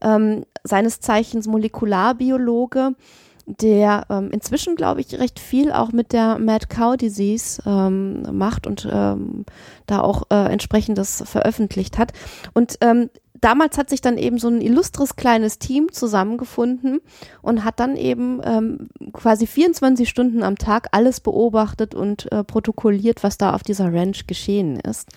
ähm, 0.00 0.46
seines 0.64 1.00
Zeichens 1.00 1.46
Molekularbiologe, 1.46 2.94
der 3.46 4.06
ähm, 4.10 4.30
inzwischen, 4.32 4.74
glaube 4.74 5.00
ich, 5.00 5.18
recht 5.18 5.38
viel 5.38 5.70
auch 5.72 5.92
mit 5.92 6.12
der 6.12 6.38
Mad 6.38 6.66
Cow 6.68 6.96
Disease 6.96 7.62
ähm, 7.64 8.22
macht 8.36 8.66
und 8.66 8.88
ähm, 8.90 9.44
da 9.86 10.00
auch 10.00 10.24
äh, 10.30 10.52
entsprechendes 10.52 11.22
veröffentlicht 11.26 11.96
hat. 11.96 12.12
Und 12.54 12.76
ähm, 12.80 13.08
damals 13.40 13.78
hat 13.78 13.88
sich 13.88 14.00
dann 14.00 14.18
eben 14.18 14.38
so 14.38 14.48
ein 14.48 14.60
illustres 14.60 15.14
kleines 15.14 15.60
Team 15.60 15.92
zusammengefunden 15.92 17.00
und 17.40 17.64
hat 17.64 17.78
dann 17.78 17.96
eben 17.96 18.40
ähm, 18.44 18.88
quasi 19.12 19.46
24 19.46 20.08
Stunden 20.08 20.42
am 20.42 20.58
Tag 20.58 20.88
alles 20.90 21.20
beobachtet 21.20 21.94
und 21.94 22.30
äh, 22.32 22.42
protokolliert, 22.42 23.22
was 23.22 23.38
da 23.38 23.54
auf 23.54 23.62
dieser 23.62 23.92
Ranch 23.92 24.26
geschehen 24.26 24.80
ist. 24.80 25.08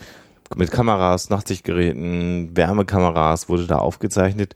Mit 0.56 0.72
Kameras, 0.72 1.30
Nachtsichtgeräten, 1.30 2.56
Wärmekameras 2.56 3.50
wurde 3.50 3.68
da 3.68 3.78
aufgezeichnet. 3.78 4.56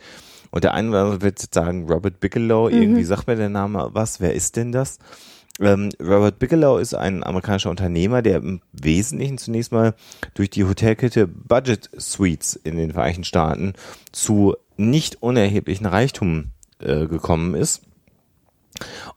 Und 0.53 0.63
der 0.63 0.75
eine 0.75 0.89
oder 0.89 1.01
andere 1.01 1.21
wird 1.23 1.41
jetzt 1.41 1.55
sagen, 1.55 1.89
Robert 1.89 2.19
Bigelow, 2.19 2.69
mhm. 2.69 2.79
irgendwie 2.79 3.03
sagt 3.03 3.25
mir 3.25 3.35
der 3.35 3.49
Name 3.49 3.89
was, 3.93 4.19
wer 4.19 4.35
ist 4.35 4.55
denn 4.55 4.71
das? 4.71 4.99
Ähm, 5.59 5.89
Robert 5.99 6.37
Bigelow 6.37 6.77
ist 6.77 6.93
ein 6.93 7.23
amerikanischer 7.23 7.71
Unternehmer, 7.71 8.21
der 8.21 8.37
im 8.37 8.61
Wesentlichen 8.71 9.39
zunächst 9.39 9.71
mal 9.71 9.95
durch 10.35 10.51
die 10.51 10.63
Hotelkette 10.63 11.25
Budget 11.25 11.89
Suites 11.97 12.55
in 12.55 12.77
den 12.77 12.91
Vereinigten 12.91 13.23
Staaten 13.23 13.73
zu 14.11 14.55
nicht 14.77 15.23
unerheblichen 15.23 15.87
Reichtum 15.87 16.51
äh, 16.77 17.07
gekommen 17.07 17.55
ist 17.55 17.81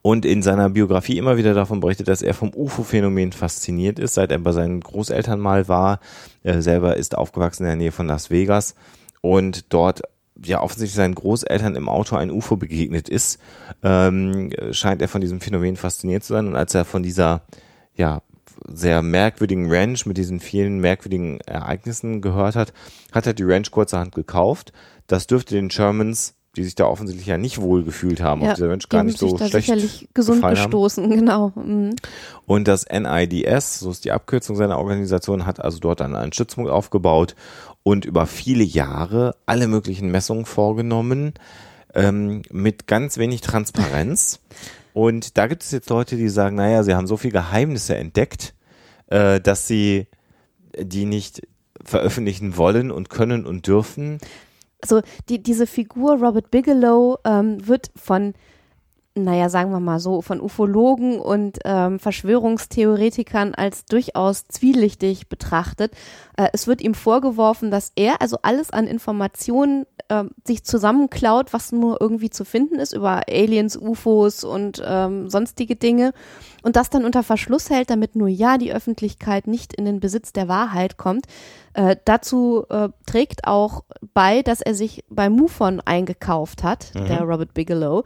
und 0.00 0.24
in 0.24 0.40
seiner 0.40 0.70
Biografie 0.70 1.18
immer 1.18 1.36
wieder 1.36 1.52
davon 1.52 1.80
berichtet, 1.80 2.08
dass 2.08 2.22
er 2.22 2.32
vom 2.32 2.54
UFO-Phänomen 2.54 3.32
fasziniert 3.32 3.98
ist, 3.98 4.14
seit 4.14 4.32
er 4.32 4.38
bei 4.38 4.52
seinen 4.52 4.80
Großeltern 4.80 5.38
mal 5.38 5.68
war. 5.68 6.00
Er 6.42 6.62
selber 6.62 6.96
ist 6.96 7.14
aufgewachsen 7.14 7.64
in 7.64 7.68
der 7.68 7.76
Nähe 7.76 7.92
von 7.92 8.06
Las 8.06 8.30
Vegas 8.30 8.74
und 9.20 9.66
dort 9.68 10.00
ja 10.44 10.60
offensichtlich 10.60 10.96
seinen 10.96 11.14
Großeltern 11.14 11.76
im 11.76 11.88
Auto 11.88 12.16
ein 12.16 12.30
UFO 12.30 12.56
begegnet 12.56 13.08
ist, 13.08 13.38
ähm, 13.82 14.50
scheint 14.70 15.02
er 15.02 15.08
von 15.08 15.20
diesem 15.20 15.40
Phänomen 15.40 15.76
fasziniert 15.76 16.24
zu 16.24 16.34
sein. 16.34 16.46
Und 16.46 16.56
als 16.56 16.74
er 16.74 16.84
von 16.84 17.02
dieser 17.02 17.42
ja 17.94 18.22
sehr 18.68 19.02
merkwürdigen 19.02 19.72
Ranch 19.72 20.06
mit 20.06 20.16
diesen 20.16 20.40
vielen 20.40 20.80
merkwürdigen 20.80 21.40
Ereignissen 21.40 22.20
gehört 22.20 22.56
hat, 22.56 22.72
hat 23.12 23.26
er 23.26 23.34
die 23.34 23.44
Ranch 23.44 23.70
kurzerhand 23.70 24.14
gekauft. 24.14 24.72
Das 25.06 25.26
dürfte 25.26 25.54
den 25.54 25.70
Shermans 25.70 26.36
die 26.56 26.64
sich 26.64 26.74
da 26.74 26.86
offensichtlich 26.86 27.26
ja 27.26 27.36
nicht 27.36 27.60
wohl 27.60 27.84
gefühlt 27.84 28.22
haben, 28.22 28.40
ja, 28.40 28.48
auf 28.50 28.54
dieser 28.54 28.70
Ranch 28.70 28.88
gar 28.88 29.04
nicht 29.04 29.18
so 29.18 29.36
schlecht 29.36 29.52
sicherlich 29.52 30.08
gesund 30.14 30.42
gestoßen, 30.42 31.04
haben. 31.04 31.10
genau. 31.16 31.52
Mhm. 31.54 31.96
Und 32.46 32.66
das 32.66 32.86
NIDS, 32.88 33.80
so 33.80 33.90
ist 33.90 34.04
die 34.04 34.12
Abkürzung 34.12 34.56
seiner 34.56 34.78
Organisation, 34.78 35.46
hat 35.46 35.60
also 35.60 35.78
dort 35.78 36.00
dann 36.00 36.16
einen 36.16 36.32
Stützpunkt 36.32 36.70
aufgebaut 36.70 37.34
und 37.86 38.04
über 38.04 38.26
viele 38.26 38.64
Jahre 38.64 39.36
alle 39.46 39.68
möglichen 39.68 40.10
Messungen 40.10 40.44
vorgenommen 40.44 41.34
ähm, 41.94 42.42
mit 42.50 42.88
ganz 42.88 43.16
wenig 43.16 43.42
Transparenz. 43.42 44.40
Und 44.92 45.38
da 45.38 45.46
gibt 45.46 45.62
es 45.62 45.70
jetzt 45.70 45.88
Leute, 45.88 46.16
die 46.16 46.28
sagen, 46.28 46.56
naja, 46.56 46.82
sie 46.82 46.96
haben 46.96 47.06
so 47.06 47.16
viele 47.16 47.34
Geheimnisse 47.34 47.96
entdeckt, 47.96 48.54
äh, 49.06 49.40
dass 49.40 49.68
sie 49.68 50.08
die 50.76 51.04
nicht 51.04 51.46
veröffentlichen 51.84 52.56
wollen 52.56 52.90
und 52.90 53.08
können 53.08 53.46
und 53.46 53.68
dürfen. 53.68 54.18
Also 54.80 55.02
die, 55.28 55.40
diese 55.40 55.68
Figur 55.68 56.14
Robert 56.18 56.50
Bigelow 56.50 57.18
ähm, 57.24 57.68
wird 57.68 57.92
von 57.94 58.34
naja, 59.16 59.48
sagen 59.48 59.70
wir 59.70 59.80
mal 59.80 59.98
so, 59.98 60.20
von 60.20 60.40
Ufologen 60.40 61.18
und 61.18 61.58
ähm, 61.64 61.98
Verschwörungstheoretikern 61.98 63.54
als 63.54 63.86
durchaus 63.86 64.46
zwielichtig 64.46 65.28
betrachtet. 65.28 65.92
Äh, 66.36 66.48
es 66.52 66.66
wird 66.66 66.82
ihm 66.82 66.94
vorgeworfen, 66.94 67.70
dass 67.70 67.92
er 67.96 68.20
also 68.20 68.38
alles 68.42 68.70
an 68.70 68.86
Informationen 68.86 69.86
äh, 70.08 70.24
sich 70.44 70.64
zusammenklaut, 70.64 71.52
was 71.52 71.72
nur 71.72 72.00
irgendwie 72.00 72.30
zu 72.30 72.44
finden 72.44 72.76
ist 72.76 72.92
über 72.92 73.22
Aliens, 73.28 73.76
UFOs 73.76 74.44
und 74.44 74.82
ähm, 74.86 75.30
sonstige 75.30 75.76
Dinge 75.76 76.12
und 76.62 76.76
das 76.76 76.90
dann 76.90 77.04
unter 77.04 77.22
Verschluss 77.22 77.70
hält, 77.70 77.90
damit 77.90 78.16
nur 78.16 78.28
ja 78.28 78.58
die 78.58 78.72
Öffentlichkeit 78.72 79.46
nicht 79.46 79.72
in 79.72 79.84
den 79.84 80.00
Besitz 80.00 80.32
der 80.32 80.48
Wahrheit 80.48 80.96
kommt. 80.96 81.26
Äh, 81.74 81.96
dazu 82.04 82.64
äh, 82.70 82.88
trägt 83.06 83.46
auch 83.46 83.84
bei, 84.14 84.42
dass 84.42 84.62
er 84.62 84.74
sich 84.74 85.04
bei 85.08 85.28
MUFON 85.28 85.80
eingekauft 85.80 86.64
hat, 86.64 86.92
mhm. 86.94 87.06
der 87.06 87.20
Robert 87.20 87.54
Bigelow. 87.54 88.04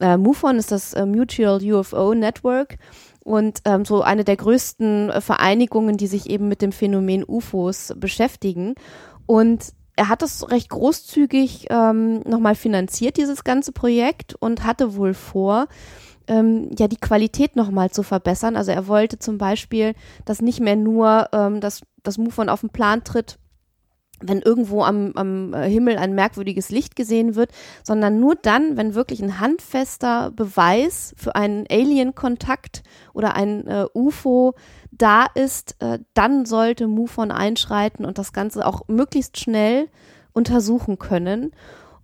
Äh, 0.00 0.16
MUFON 0.16 0.58
ist 0.58 0.72
das 0.72 0.94
äh, 0.94 1.06
Mutual 1.06 1.62
UFO 1.62 2.14
Network 2.14 2.78
und 3.24 3.60
ähm, 3.64 3.84
so 3.84 4.02
eine 4.02 4.24
der 4.24 4.36
größten 4.36 5.10
äh, 5.10 5.20
Vereinigungen, 5.20 5.96
die 5.96 6.06
sich 6.06 6.30
eben 6.30 6.48
mit 6.48 6.62
dem 6.62 6.72
Phänomen 6.72 7.24
UFOs 7.26 7.94
beschäftigen. 7.96 8.74
Und 9.26 9.72
er 9.96 10.08
hat 10.08 10.22
es 10.22 10.50
recht 10.50 10.68
großzügig 10.68 11.66
ähm, 11.70 12.20
nochmal 12.20 12.54
finanziert, 12.54 13.16
dieses 13.16 13.44
ganze 13.44 13.72
Projekt, 13.72 14.34
und 14.38 14.64
hatte 14.64 14.94
wohl 14.96 15.14
vor, 15.14 15.68
ähm, 16.28 16.70
ja 16.78 16.86
die 16.86 16.98
Qualität 16.98 17.56
nochmal 17.56 17.90
zu 17.90 18.02
verbessern. 18.02 18.56
Also 18.56 18.72
er 18.72 18.86
wollte 18.88 19.18
zum 19.18 19.38
Beispiel, 19.38 19.94
dass 20.24 20.42
nicht 20.42 20.60
mehr 20.60 20.76
nur 20.76 21.28
ähm, 21.32 21.60
das, 21.60 21.82
das 22.02 22.18
MUFON 22.18 22.48
auf 22.48 22.60
den 22.60 22.70
Plan 22.70 23.04
tritt, 23.04 23.38
wenn 24.20 24.40
irgendwo 24.40 24.82
am, 24.82 25.12
am 25.14 25.54
Himmel 25.54 25.98
ein 25.98 26.14
merkwürdiges 26.14 26.70
Licht 26.70 26.96
gesehen 26.96 27.34
wird, 27.34 27.50
sondern 27.82 28.18
nur 28.20 28.34
dann, 28.34 28.76
wenn 28.76 28.94
wirklich 28.94 29.22
ein 29.22 29.40
handfester 29.40 30.30
Beweis 30.30 31.14
für 31.16 31.34
einen 31.34 31.66
Alien-Kontakt 31.70 32.82
oder 33.12 33.34
ein 33.34 33.66
äh, 33.66 33.86
UFO 33.94 34.54
da 34.90 35.26
ist, 35.34 35.76
äh, 35.80 35.98
dann 36.14 36.46
sollte 36.46 36.86
MUFON 36.86 37.30
einschreiten 37.30 38.04
und 38.04 38.18
das 38.18 38.32
Ganze 38.32 38.66
auch 38.66 38.88
möglichst 38.88 39.38
schnell 39.38 39.88
untersuchen 40.32 40.98
können. 40.98 41.52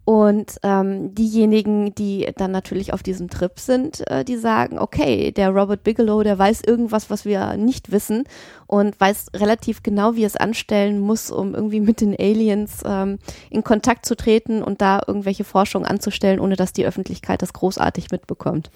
Und 0.05 0.59
ähm, 0.65 1.15
diejenigen, 1.15 1.95
die 1.95 2.29
dann 2.37 2.51
natürlich 2.51 2.93
auf 2.93 3.05
diesem 3.05 3.31
Trip 3.31 3.59
sind, 3.61 4.05
äh, 4.11 4.25
die 4.25 4.37
sagen, 4.37 4.81
okay, 4.81 5.31
der 5.31 5.51
Robert 5.51 5.85
Bigelow, 5.85 6.25
der 6.25 6.37
weiß 6.37 6.63
irgendwas, 6.67 7.09
was 7.09 7.25
wir 7.25 7.57
nicht 7.57 7.93
wissen 7.93 8.25
und 8.67 8.99
weiß 9.01 9.27
relativ 9.37 9.85
genau, 9.85 10.17
wie 10.17 10.25
es 10.25 10.37
anstellen 10.37 10.99
muss, 10.99 11.31
um 11.31 11.55
irgendwie 11.55 11.81
mit 11.81 12.01
den 12.01 12.17
Aliens 12.19 12.83
ähm, 12.85 13.19
in 13.49 13.63
Kontakt 13.63 14.05
zu 14.05 14.17
treten 14.17 14.63
und 14.63 14.81
da 14.81 15.01
irgendwelche 15.07 15.45
Forschung 15.45 15.87
anzustellen, 15.87 16.41
ohne 16.41 16.57
dass 16.57 16.73
die 16.73 16.85
Öffentlichkeit 16.85 17.41
das 17.41 17.53
großartig 17.53 18.11
mitbekommt. 18.11 18.71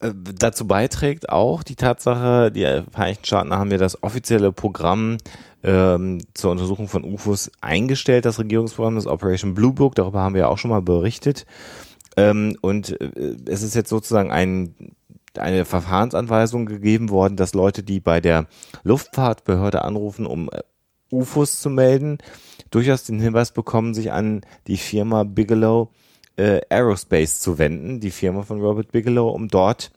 Äh, 0.00 0.12
dazu 0.14 0.66
beiträgt 0.66 1.28
auch 1.30 1.62
die 1.62 1.76
Tatsache, 1.76 2.50
die 2.50 2.82
Vereinigten 2.90 3.24
Staaten 3.24 3.52
haben 3.52 3.70
ja 3.70 3.78
das 3.78 4.02
offizielle 4.02 4.52
Programm 4.52 5.16
ähm, 5.62 6.20
zur 6.34 6.50
Untersuchung 6.50 6.88
von 6.88 7.04
UFOs 7.04 7.50
eingestellt, 7.60 8.24
das 8.24 8.38
Regierungsprogramm, 8.38 8.96
das 8.96 9.06
Operation 9.06 9.54
Blue 9.54 9.72
Book, 9.72 9.94
darüber 9.94 10.20
haben 10.20 10.34
wir 10.34 10.42
ja 10.42 10.48
auch 10.48 10.58
schon 10.58 10.70
mal 10.70 10.82
berichtet. 10.82 11.46
Ähm, 12.16 12.56
und 12.60 13.00
äh, 13.00 13.36
es 13.46 13.62
ist 13.62 13.74
jetzt 13.74 13.88
sozusagen 13.88 14.30
ein, 14.30 14.74
eine 15.38 15.64
Verfahrensanweisung 15.64 16.66
gegeben 16.66 17.10
worden, 17.10 17.36
dass 17.36 17.54
Leute, 17.54 17.82
die 17.82 18.00
bei 18.00 18.20
der 18.20 18.46
Luftfahrtbehörde 18.84 19.82
anrufen, 19.82 20.26
um 20.26 20.50
äh, 20.50 20.60
UFOs 21.10 21.60
zu 21.60 21.70
melden, 21.70 22.18
durchaus 22.70 23.04
den 23.04 23.20
Hinweis 23.20 23.52
bekommen, 23.52 23.94
sich 23.94 24.12
an 24.12 24.42
die 24.66 24.76
Firma 24.76 25.24
Bigelow 25.24 25.90
äh, 25.90 26.05
Aerospace 26.38 27.40
zu 27.40 27.58
wenden, 27.58 28.00
die 28.00 28.10
Firma 28.10 28.42
von 28.42 28.60
Robert 28.60 28.92
Bigelow, 28.92 29.28
um 29.30 29.48
dort 29.48 29.90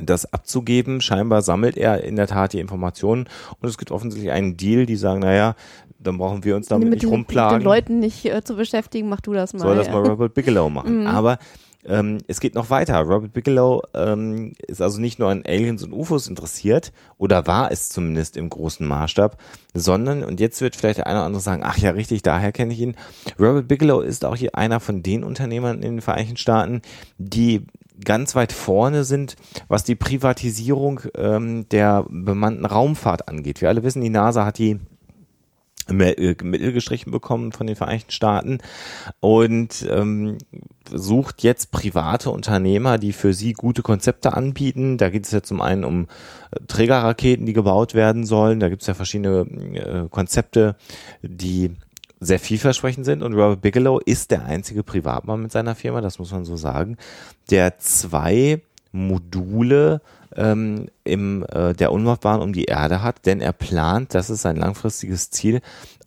das 0.00 0.32
abzugeben. 0.32 1.00
Scheinbar 1.00 1.42
sammelt 1.42 1.76
er 1.76 2.02
in 2.04 2.16
der 2.16 2.26
Tat 2.26 2.52
die 2.52 2.60
Informationen 2.60 3.28
und 3.60 3.68
es 3.68 3.76
gibt 3.76 3.90
offensichtlich 3.90 4.32
einen 4.32 4.56
Deal, 4.56 4.86
die 4.86 4.96
sagen, 4.96 5.20
naja, 5.20 5.54
dann 5.98 6.18
brauchen 6.18 6.44
wir 6.44 6.56
uns 6.56 6.68
damit 6.68 6.88
mit 6.88 6.94
nicht 6.94 7.02
den, 7.04 7.10
rumplagen. 7.10 7.58
Mit 7.58 7.62
den 7.62 7.66
Leuten 7.66 7.98
nicht 7.98 8.24
äh, 8.24 8.42
zu 8.42 8.56
beschäftigen, 8.56 9.08
mach 9.08 9.20
du 9.20 9.32
das 9.32 9.52
mal. 9.52 9.60
Soll 9.60 9.76
das 9.76 9.86
ja. 9.88 9.92
mal 9.92 10.06
Robert 10.06 10.34
Bigelow 10.34 10.68
machen. 10.70 10.92
Mhm. 11.02 11.06
Aber 11.06 11.38
ähm, 11.84 12.18
es 12.28 12.40
geht 12.40 12.54
noch 12.54 12.70
weiter. 12.70 13.00
Robert 13.00 13.32
Bigelow 13.32 13.82
ähm, 13.94 14.52
ist 14.66 14.80
also 14.80 15.00
nicht 15.00 15.18
nur 15.18 15.28
an 15.30 15.42
Aliens 15.46 15.82
und 15.82 15.92
UFOs 15.92 16.28
interessiert, 16.28 16.92
oder 17.18 17.46
war 17.46 17.72
es 17.72 17.88
zumindest 17.88 18.36
im 18.36 18.48
großen 18.48 18.86
Maßstab, 18.86 19.36
sondern, 19.74 20.22
und 20.22 20.40
jetzt 20.40 20.60
wird 20.60 20.76
vielleicht 20.76 20.98
der 20.98 21.06
eine 21.06 21.18
oder 21.18 21.26
andere 21.26 21.42
sagen, 21.42 21.62
ach 21.64 21.78
ja, 21.78 21.90
richtig, 21.90 22.22
daher 22.22 22.52
kenne 22.52 22.72
ich 22.72 22.80
ihn. 22.80 22.96
Robert 23.38 23.68
Bigelow 23.68 24.00
ist 24.00 24.24
auch 24.24 24.36
hier 24.36 24.54
einer 24.54 24.80
von 24.80 25.02
den 25.02 25.24
Unternehmern 25.24 25.76
in 25.76 25.96
den 25.96 26.00
Vereinigten 26.00 26.36
Staaten, 26.36 26.82
die 27.18 27.66
ganz 28.04 28.34
weit 28.34 28.52
vorne 28.52 29.04
sind, 29.04 29.36
was 29.68 29.84
die 29.84 29.94
Privatisierung 29.94 31.00
ähm, 31.16 31.68
der 31.68 32.04
bemannten 32.08 32.64
Raumfahrt 32.64 33.28
angeht. 33.28 33.60
Wir 33.60 33.68
alle 33.68 33.82
wissen, 33.82 34.02
die 34.02 34.10
NASA 34.10 34.44
hat 34.44 34.58
die 34.58 34.80
Mittel 35.90 36.72
gestrichen 36.72 37.10
bekommen 37.10 37.52
von 37.52 37.66
den 37.66 37.76
Vereinigten 37.76 38.12
Staaten 38.12 38.58
und 39.20 39.86
ähm, 39.90 40.38
sucht 40.90 41.42
jetzt 41.42 41.70
private 41.70 42.30
Unternehmer, 42.30 42.98
die 42.98 43.12
für 43.12 43.32
sie 43.32 43.52
gute 43.52 43.82
Konzepte 43.82 44.34
anbieten. 44.34 44.98
Da 44.98 45.10
geht 45.10 45.26
es 45.26 45.32
ja 45.32 45.42
zum 45.42 45.60
einen 45.60 45.84
um 45.84 46.06
äh, 46.50 46.60
Trägerraketen, 46.66 47.46
die 47.46 47.52
gebaut 47.52 47.94
werden 47.94 48.24
sollen. 48.24 48.60
Da 48.60 48.68
gibt 48.68 48.82
es 48.82 48.88
ja 48.88 48.94
verschiedene 48.94 49.40
äh, 49.74 50.08
Konzepte, 50.08 50.76
die 51.22 51.72
sehr 52.20 52.38
vielversprechend 52.38 53.04
sind 53.04 53.22
und 53.22 53.34
Robert 53.34 53.62
Bigelow 53.62 53.98
ist 53.98 54.30
der 54.30 54.44
einzige 54.44 54.84
Privatmann 54.84 55.42
mit 55.42 55.50
seiner 55.50 55.74
Firma, 55.74 56.00
das 56.00 56.20
muss 56.20 56.30
man 56.30 56.44
so 56.44 56.56
sagen, 56.56 56.96
der 57.50 57.78
zwei 57.78 58.62
Module 58.92 60.00
ähm, 60.36 60.86
im 61.04 61.44
äh, 61.50 61.74
der 61.74 61.92
Umlaufbahn 61.92 62.40
um 62.40 62.52
die 62.52 62.64
Erde 62.64 63.02
hat, 63.02 63.26
denn 63.26 63.40
er 63.40 63.52
plant, 63.52 64.14
das 64.14 64.30
ist 64.30 64.42
sein 64.42 64.56
langfristiges 64.56 65.30
Ziel, 65.30 65.60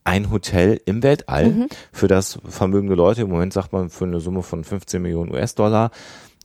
ein 0.03 0.31
Hotel 0.31 0.79
im 0.85 1.01
Weltall 1.01 1.67
für 1.91 2.07
das 2.07 2.39
vermögende 2.47 2.93
Leute, 2.95 3.23
im 3.23 3.29
Moment 3.29 3.53
sagt 3.53 3.73
man 3.73 3.89
für 3.89 4.05
eine 4.05 4.19
Summe 4.19 4.43
von 4.43 4.63
15 4.63 5.01
Millionen 5.01 5.31
US-Dollar, 5.31 5.89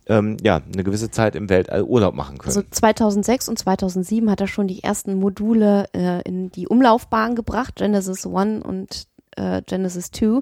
ähm, 0.07 0.39
ja, 0.43 0.61
eine 0.73 0.83
gewisse 0.83 1.11
Zeit 1.11 1.37
im 1.37 1.49
Weltall 1.49 1.83
Urlaub 1.83 2.15
machen 2.15 2.39
können. 2.39 2.49
Also 2.49 2.63
2006 2.69 3.49
und 3.49 3.59
2007 3.59 4.31
hat 4.31 4.41
er 4.41 4.49
schon 4.49 4.67
die 4.67 4.83
ersten 4.83 5.15
Module 5.15 5.87
äh, 5.93 6.23
in 6.23 6.51
die 6.51 6.67
Umlaufbahn 6.67 7.37
gebracht, 7.37 7.77
Genesis 7.77 8.27
1 8.27 8.65
und 8.65 9.07
äh, 9.37 9.63
Genesis 9.63 10.11
2. 10.11 10.41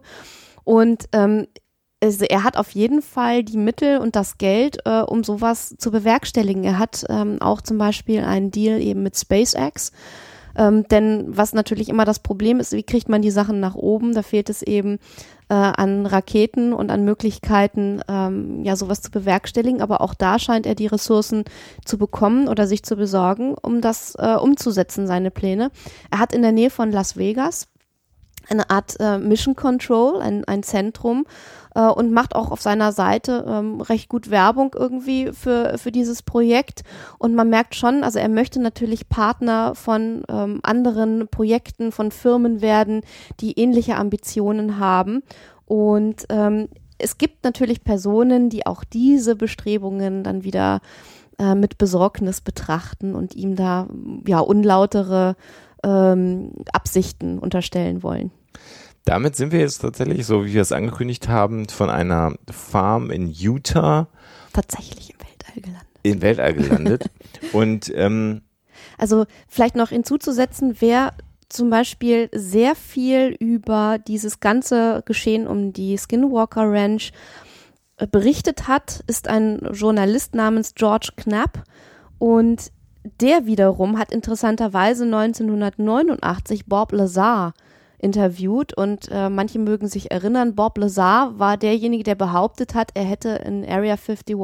Und 0.64 1.08
ähm, 1.12 1.48
also 2.02 2.24
er 2.24 2.44
hat 2.44 2.56
auf 2.56 2.70
jeden 2.70 3.02
Fall 3.02 3.42
die 3.42 3.56
Mittel 3.56 3.98
und 3.98 4.14
das 4.14 4.38
Geld, 4.38 4.78
äh, 4.84 5.00
um 5.00 5.24
sowas 5.24 5.74
zu 5.78 5.90
bewerkstelligen. 5.90 6.64
Er 6.64 6.78
hat 6.78 7.04
ähm, 7.08 7.38
auch 7.40 7.60
zum 7.60 7.78
Beispiel 7.78 8.22
einen 8.22 8.50
Deal 8.50 8.80
eben 8.80 9.02
mit 9.02 9.16
SpaceX. 9.16 9.92
Ähm, 10.56 10.84
denn 10.88 11.24
was 11.28 11.52
natürlich 11.52 11.88
immer 11.88 12.04
das 12.04 12.18
Problem 12.18 12.58
ist, 12.58 12.72
wie 12.72 12.82
kriegt 12.82 13.08
man 13.08 13.22
die 13.22 13.30
Sachen 13.30 13.60
nach 13.60 13.74
oben? 13.74 14.14
Da 14.14 14.22
fehlt 14.22 14.50
es 14.50 14.62
eben 14.62 14.98
äh, 15.48 15.54
an 15.54 16.06
Raketen 16.06 16.72
und 16.72 16.90
an 16.90 17.04
Möglichkeiten, 17.04 18.00
ähm, 18.08 18.64
ja, 18.64 18.74
sowas 18.76 19.00
zu 19.00 19.10
bewerkstelligen. 19.10 19.80
Aber 19.80 20.00
auch 20.00 20.14
da 20.14 20.38
scheint 20.38 20.66
er 20.66 20.74
die 20.74 20.86
Ressourcen 20.86 21.44
zu 21.84 21.98
bekommen 21.98 22.48
oder 22.48 22.66
sich 22.66 22.82
zu 22.82 22.96
besorgen, 22.96 23.54
um 23.60 23.80
das 23.80 24.14
äh, 24.18 24.34
umzusetzen, 24.34 25.06
seine 25.06 25.30
Pläne. 25.30 25.70
Er 26.10 26.18
hat 26.18 26.32
in 26.32 26.42
der 26.42 26.52
Nähe 26.52 26.70
von 26.70 26.90
Las 26.90 27.16
Vegas 27.16 27.68
eine 28.48 28.70
Art 28.70 28.96
äh, 28.98 29.18
Mission 29.18 29.54
Control, 29.54 30.20
ein, 30.20 30.44
ein 30.44 30.62
Zentrum 30.62 31.26
äh, 31.78 31.88
und 31.88 32.12
macht 32.12 32.34
auch 32.34 32.50
auf 32.50 32.60
seiner 32.60 32.92
Seite 32.92 33.44
ähm, 33.48 33.80
recht 33.80 34.08
gut 34.08 34.30
Werbung 34.30 34.74
irgendwie 34.76 35.30
für, 35.32 35.78
für 35.78 35.92
dieses 35.92 36.22
Projekt. 36.22 36.82
Und 37.18 37.34
man 37.34 37.48
merkt 37.48 37.76
schon, 37.76 38.02
also 38.02 38.18
er 38.18 38.28
möchte 38.28 38.60
natürlich 38.60 39.08
Partner 39.08 39.74
von 39.74 40.24
ähm, 40.28 40.60
anderen 40.64 41.28
Projekten, 41.28 41.92
von 41.92 42.10
Firmen 42.10 42.60
werden, 42.60 43.02
die 43.40 43.58
ähnliche 43.58 43.96
Ambitionen 43.96 44.78
haben. 44.80 45.22
Und 45.66 46.26
ähm, 46.30 46.68
es 46.98 47.16
gibt 47.16 47.44
natürlich 47.44 47.84
Personen, 47.84 48.50
die 48.50 48.66
auch 48.66 48.82
diese 48.82 49.36
Bestrebungen 49.36 50.24
dann 50.24 50.42
wieder 50.42 50.80
äh, 51.38 51.54
mit 51.54 51.78
Besorgnis 51.78 52.40
betrachten 52.40 53.14
und 53.14 53.36
ihm 53.36 53.54
da 53.54 53.86
ja 54.26 54.40
unlautere 54.40 55.36
ähm, 55.84 56.50
Absichten 56.72 57.38
unterstellen 57.38 58.02
wollen. 58.02 58.32
Damit 59.08 59.36
sind 59.36 59.52
wir 59.52 59.60
jetzt 59.60 59.78
tatsächlich, 59.78 60.26
so 60.26 60.44
wie 60.44 60.52
wir 60.52 60.60
es 60.60 60.70
angekündigt 60.70 61.28
haben, 61.28 61.66
von 61.70 61.88
einer 61.88 62.34
Farm 62.50 63.10
in 63.10 63.30
Utah 63.30 64.06
Tatsächlich 64.52 65.14
im 65.14 65.16
Weltall 65.20 65.62
gelandet. 65.62 65.88
in 66.02 66.20
Weltall 66.20 66.52
gelandet. 66.52 67.10
Und 67.54 67.90
ähm, 67.94 68.42
Also 68.98 69.24
vielleicht 69.48 69.76
noch 69.76 69.88
hinzuzusetzen, 69.88 70.76
wer 70.80 71.14
zum 71.48 71.70
Beispiel 71.70 72.28
sehr 72.34 72.74
viel 72.74 73.34
über 73.40 73.98
dieses 73.98 74.40
ganze 74.40 75.02
Geschehen 75.06 75.46
um 75.46 75.72
die 75.72 75.96
Skinwalker 75.96 76.70
Ranch 76.70 77.12
äh, 77.96 78.06
berichtet 78.06 78.68
hat, 78.68 79.02
ist 79.06 79.26
ein 79.26 79.70
Journalist 79.72 80.34
namens 80.34 80.74
George 80.74 81.12
Knapp 81.16 81.64
und 82.18 82.72
der 83.22 83.46
wiederum 83.46 83.98
hat 83.98 84.12
interessanterweise 84.12 85.04
1989 85.04 86.66
Bob 86.66 86.92
Lazar 86.92 87.54
interviewt 87.98 88.72
und 88.74 89.08
äh, 89.10 89.28
manche 89.28 89.58
mögen 89.58 89.88
sich 89.88 90.10
erinnern, 90.10 90.54
Bob 90.54 90.78
Lazar 90.78 91.38
war 91.38 91.56
derjenige, 91.56 92.04
der 92.04 92.14
behauptet 92.14 92.74
hat, 92.74 92.90
er 92.94 93.04
hätte 93.04 93.30
in 93.30 93.68
Area 93.68 93.94
51 93.94 94.36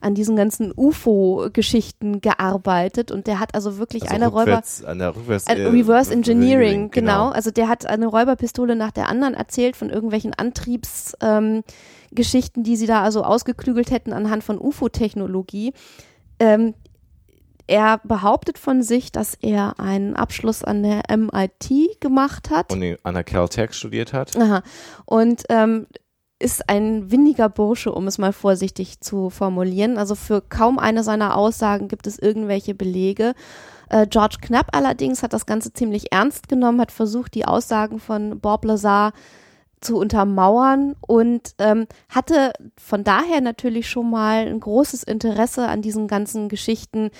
an 0.00 0.14
diesen 0.14 0.36
ganzen 0.36 0.72
UFO-Geschichten 0.76 2.20
gearbeitet 2.20 3.10
und 3.10 3.26
der 3.26 3.40
hat 3.40 3.54
also 3.54 3.78
wirklich 3.78 4.02
also 4.02 4.14
eine 4.14 4.28
Räuber 4.28 4.62
an 4.86 4.98
der 4.98 5.16
Rückwärts, 5.16 5.46
äh, 5.46 5.66
Reverse 5.66 6.12
Engineering, 6.12 6.90
genau. 6.90 7.28
genau. 7.28 7.34
Also 7.34 7.50
der 7.50 7.68
hat 7.68 7.86
eine 7.86 8.06
Räuberpistole 8.06 8.76
nach 8.76 8.90
der 8.90 9.08
anderen 9.08 9.34
erzählt 9.34 9.76
von 9.76 9.88
irgendwelchen 9.88 10.34
Antriebsgeschichten, 10.34 12.60
ähm, 12.60 12.64
die 12.64 12.76
sie 12.76 12.86
da 12.86 13.02
also 13.02 13.24
ausgeklügelt 13.24 13.90
hätten 13.90 14.12
anhand 14.12 14.44
von 14.44 14.58
UFO-Technologie. 14.58 15.72
Ähm, 16.38 16.74
er 17.72 18.02
behauptet 18.04 18.58
von 18.58 18.82
sich, 18.82 19.12
dass 19.12 19.34
er 19.40 19.80
einen 19.80 20.14
Abschluss 20.14 20.62
an 20.62 20.82
der 20.82 21.04
MIT 21.08 22.00
gemacht 22.00 22.50
hat. 22.50 22.70
Und 22.70 22.98
an 23.02 23.14
der 23.14 23.24
Caltech 23.24 23.72
studiert 23.72 24.12
hat. 24.12 24.36
Aha. 24.36 24.62
Und 25.06 25.44
ähm, 25.48 25.86
ist 26.38 26.68
ein 26.68 27.10
windiger 27.10 27.48
Bursche, 27.48 27.90
um 27.92 28.06
es 28.06 28.18
mal 28.18 28.34
vorsichtig 28.34 29.00
zu 29.00 29.30
formulieren. 29.30 29.96
Also 29.96 30.14
für 30.14 30.42
kaum 30.42 30.78
eine 30.78 31.02
seiner 31.02 31.34
Aussagen 31.34 31.88
gibt 31.88 32.06
es 32.06 32.18
irgendwelche 32.18 32.74
Belege. 32.74 33.32
Äh, 33.88 34.06
George 34.06 34.36
Knapp 34.42 34.76
allerdings 34.76 35.22
hat 35.22 35.32
das 35.32 35.46
Ganze 35.46 35.72
ziemlich 35.72 36.12
ernst 36.12 36.50
genommen, 36.50 36.78
hat 36.78 36.92
versucht, 36.92 37.34
die 37.34 37.46
Aussagen 37.46 38.00
von 38.00 38.38
Bob 38.38 38.66
Lazar 38.66 39.14
zu 39.80 39.96
untermauern 39.96 40.94
und 41.00 41.54
ähm, 41.58 41.86
hatte 42.10 42.52
von 42.76 43.02
daher 43.02 43.40
natürlich 43.40 43.88
schon 43.88 44.10
mal 44.10 44.46
ein 44.46 44.60
großes 44.60 45.02
Interesse 45.04 45.68
an 45.68 45.80
diesen 45.80 46.06
ganzen 46.06 46.50
Geschichten 46.50 47.10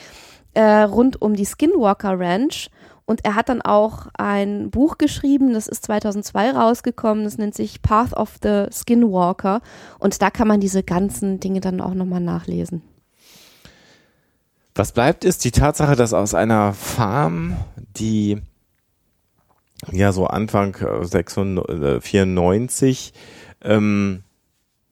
äh, 0.54 0.82
rund 0.82 1.20
um 1.20 1.34
die 1.34 1.46
Skinwalker 1.46 2.18
Ranch. 2.18 2.70
Und 3.04 3.24
er 3.24 3.34
hat 3.34 3.48
dann 3.48 3.62
auch 3.62 4.06
ein 4.16 4.70
Buch 4.70 4.96
geschrieben, 4.96 5.52
das 5.52 5.66
ist 5.66 5.84
2002 5.84 6.52
rausgekommen, 6.52 7.24
das 7.24 7.36
nennt 7.36 7.54
sich 7.54 7.82
Path 7.82 8.14
of 8.16 8.36
the 8.42 8.66
Skinwalker. 8.72 9.60
Und 9.98 10.22
da 10.22 10.30
kann 10.30 10.48
man 10.48 10.60
diese 10.60 10.82
ganzen 10.82 11.40
Dinge 11.40 11.60
dann 11.60 11.80
auch 11.80 11.94
nochmal 11.94 12.20
nachlesen. 12.20 12.82
Was 14.74 14.92
bleibt 14.92 15.24
ist 15.24 15.44
die 15.44 15.50
Tatsache, 15.50 15.96
dass 15.96 16.14
aus 16.14 16.34
einer 16.34 16.72
Farm, 16.72 17.56
die 17.96 18.40
ja 19.90 20.12
so 20.12 20.26
Anfang 20.26 20.74
äh, 20.76 21.04
96, 21.04 22.02
94 22.02 23.12
ähm, 23.62 24.22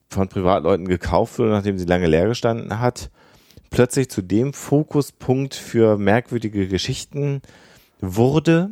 von 0.09 0.27
Privatleuten 0.27 0.87
gekauft 0.87 1.39
wurde, 1.39 1.51
nachdem 1.51 1.77
sie 1.77 1.85
lange 1.85 2.07
leer 2.07 2.27
gestanden 2.27 2.79
hat, 2.79 3.09
plötzlich 3.71 4.09
zu 4.09 4.21
dem 4.21 4.53
Fokuspunkt 4.53 5.55
für 5.55 5.97
merkwürdige 5.97 6.67
Geschichten 6.67 7.41
wurde. 7.99 8.69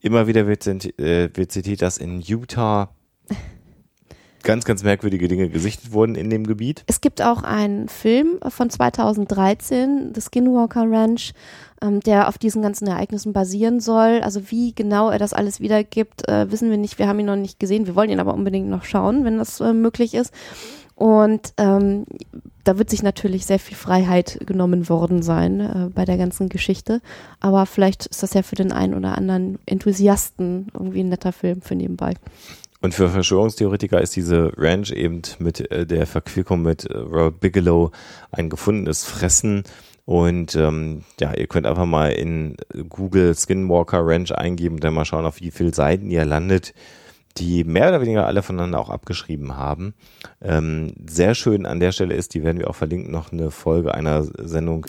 Immer 0.00 0.26
wieder 0.26 0.46
wird, 0.46 0.66
äh, 0.66 1.30
wird 1.34 1.50
zitiert, 1.50 1.80
dass 1.80 1.96
in 1.96 2.20
Utah 2.20 2.90
ganz, 4.42 4.66
ganz 4.66 4.82
merkwürdige 4.82 5.28
Dinge 5.28 5.48
gesichtet 5.48 5.92
wurden 5.92 6.14
in 6.14 6.28
dem 6.28 6.46
Gebiet. 6.46 6.84
Es 6.86 7.00
gibt 7.00 7.22
auch 7.22 7.42
einen 7.42 7.88
Film 7.88 8.38
von 8.46 8.68
2013, 8.68 10.12
The 10.14 10.20
Skinwalker 10.20 10.90
Ranch, 10.90 11.32
ähm, 11.80 12.00
der 12.00 12.28
auf 12.28 12.36
diesen 12.36 12.60
ganzen 12.60 12.86
Ereignissen 12.88 13.32
basieren 13.32 13.80
soll. 13.80 14.20
Also 14.22 14.50
wie 14.50 14.74
genau 14.74 15.10
er 15.10 15.18
das 15.18 15.32
alles 15.32 15.60
wiedergibt, 15.60 16.28
äh, 16.28 16.50
wissen 16.50 16.68
wir 16.70 16.76
nicht. 16.76 16.98
Wir 16.98 17.08
haben 17.08 17.20
ihn 17.20 17.26
noch 17.26 17.36
nicht 17.36 17.58
gesehen. 17.60 17.86
Wir 17.86 17.94
wollen 17.94 18.10
ihn 18.10 18.20
aber 18.20 18.34
unbedingt 18.34 18.68
noch 18.68 18.84
schauen, 18.84 19.24
wenn 19.24 19.38
das 19.38 19.60
äh, 19.60 19.72
möglich 19.72 20.12
ist. 20.12 20.34
Und 20.94 21.52
ähm, 21.58 22.06
da 22.62 22.78
wird 22.78 22.90
sich 22.90 23.02
natürlich 23.02 23.46
sehr 23.46 23.58
viel 23.58 23.76
Freiheit 23.76 24.38
genommen 24.46 24.88
worden 24.88 25.22
sein 25.22 25.60
äh, 25.60 25.90
bei 25.94 26.04
der 26.04 26.16
ganzen 26.16 26.48
Geschichte. 26.48 27.00
Aber 27.40 27.66
vielleicht 27.66 28.06
ist 28.06 28.22
das 28.22 28.34
ja 28.34 28.42
für 28.42 28.54
den 28.54 28.72
einen 28.72 28.94
oder 28.94 29.18
anderen 29.18 29.58
Enthusiasten 29.66 30.68
irgendwie 30.72 31.00
ein 31.00 31.08
netter 31.08 31.32
Film 31.32 31.62
für 31.62 31.74
nebenbei. 31.74 32.14
Und 32.80 32.94
für 32.94 33.08
Verschwörungstheoretiker 33.08 34.00
ist 34.00 34.14
diese 34.14 34.52
Ranch 34.56 34.90
eben 34.92 35.22
mit 35.38 35.70
äh, 35.70 35.86
der 35.86 36.06
Verquickung 36.06 36.62
mit 36.62 36.84
äh, 36.84 36.96
Robert 36.96 37.40
Bigelow 37.40 37.90
ein 38.30 38.50
gefundenes 38.50 39.04
Fressen. 39.04 39.64
Und 40.04 40.54
ähm, 40.54 41.02
ja, 41.18 41.34
ihr 41.34 41.46
könnt 41.46 41.66
einfach 41.66 41.86
mal 41.86 42.12
in 42.12 42.56
Google 42.90 43.34
Skinwalker 43.34 44.06
Ranch 44.06 44.32
eingeben 44.32 44.74
und 44.74 44.84
dann 44.84 44.92
mal 44.94 45.06
schauen, 45.06 45.24
auf 45.24 45.40
wie 45.40 45.50
viele 45.50 45.72
Seiten 45.72 46.10
ihr 46.10 46.26
landet, 46.26 46.74
die 47.36 47.64
mehr 47.64 47.88
oder 47.88 48.00
weniger 48.00 48.26
alle 48.26 48.42
voneinander 48.42 48.78
auch 48.78 48.90
abgeschrieben 48.90 49.56
haben. 49.56 49.94
Ähm, 50.40 50.92
sehr 51.06 51.34
schön 51.34 51.66
an 51.66 51.80
der 51.80 51.92
Stelle 51.92 52.14
ist, 52.14 52.34
die 52.34 52.44
werden 52.44 52.58
wir 52.58 52.70
auch 52.70 52.76
verlinken, 52.76 53.10
noch 53.10 53.32
eine 53.32 53.50
Folge 53.50 53.94
einer 53.94 54.22
Sendung 54.22 54.86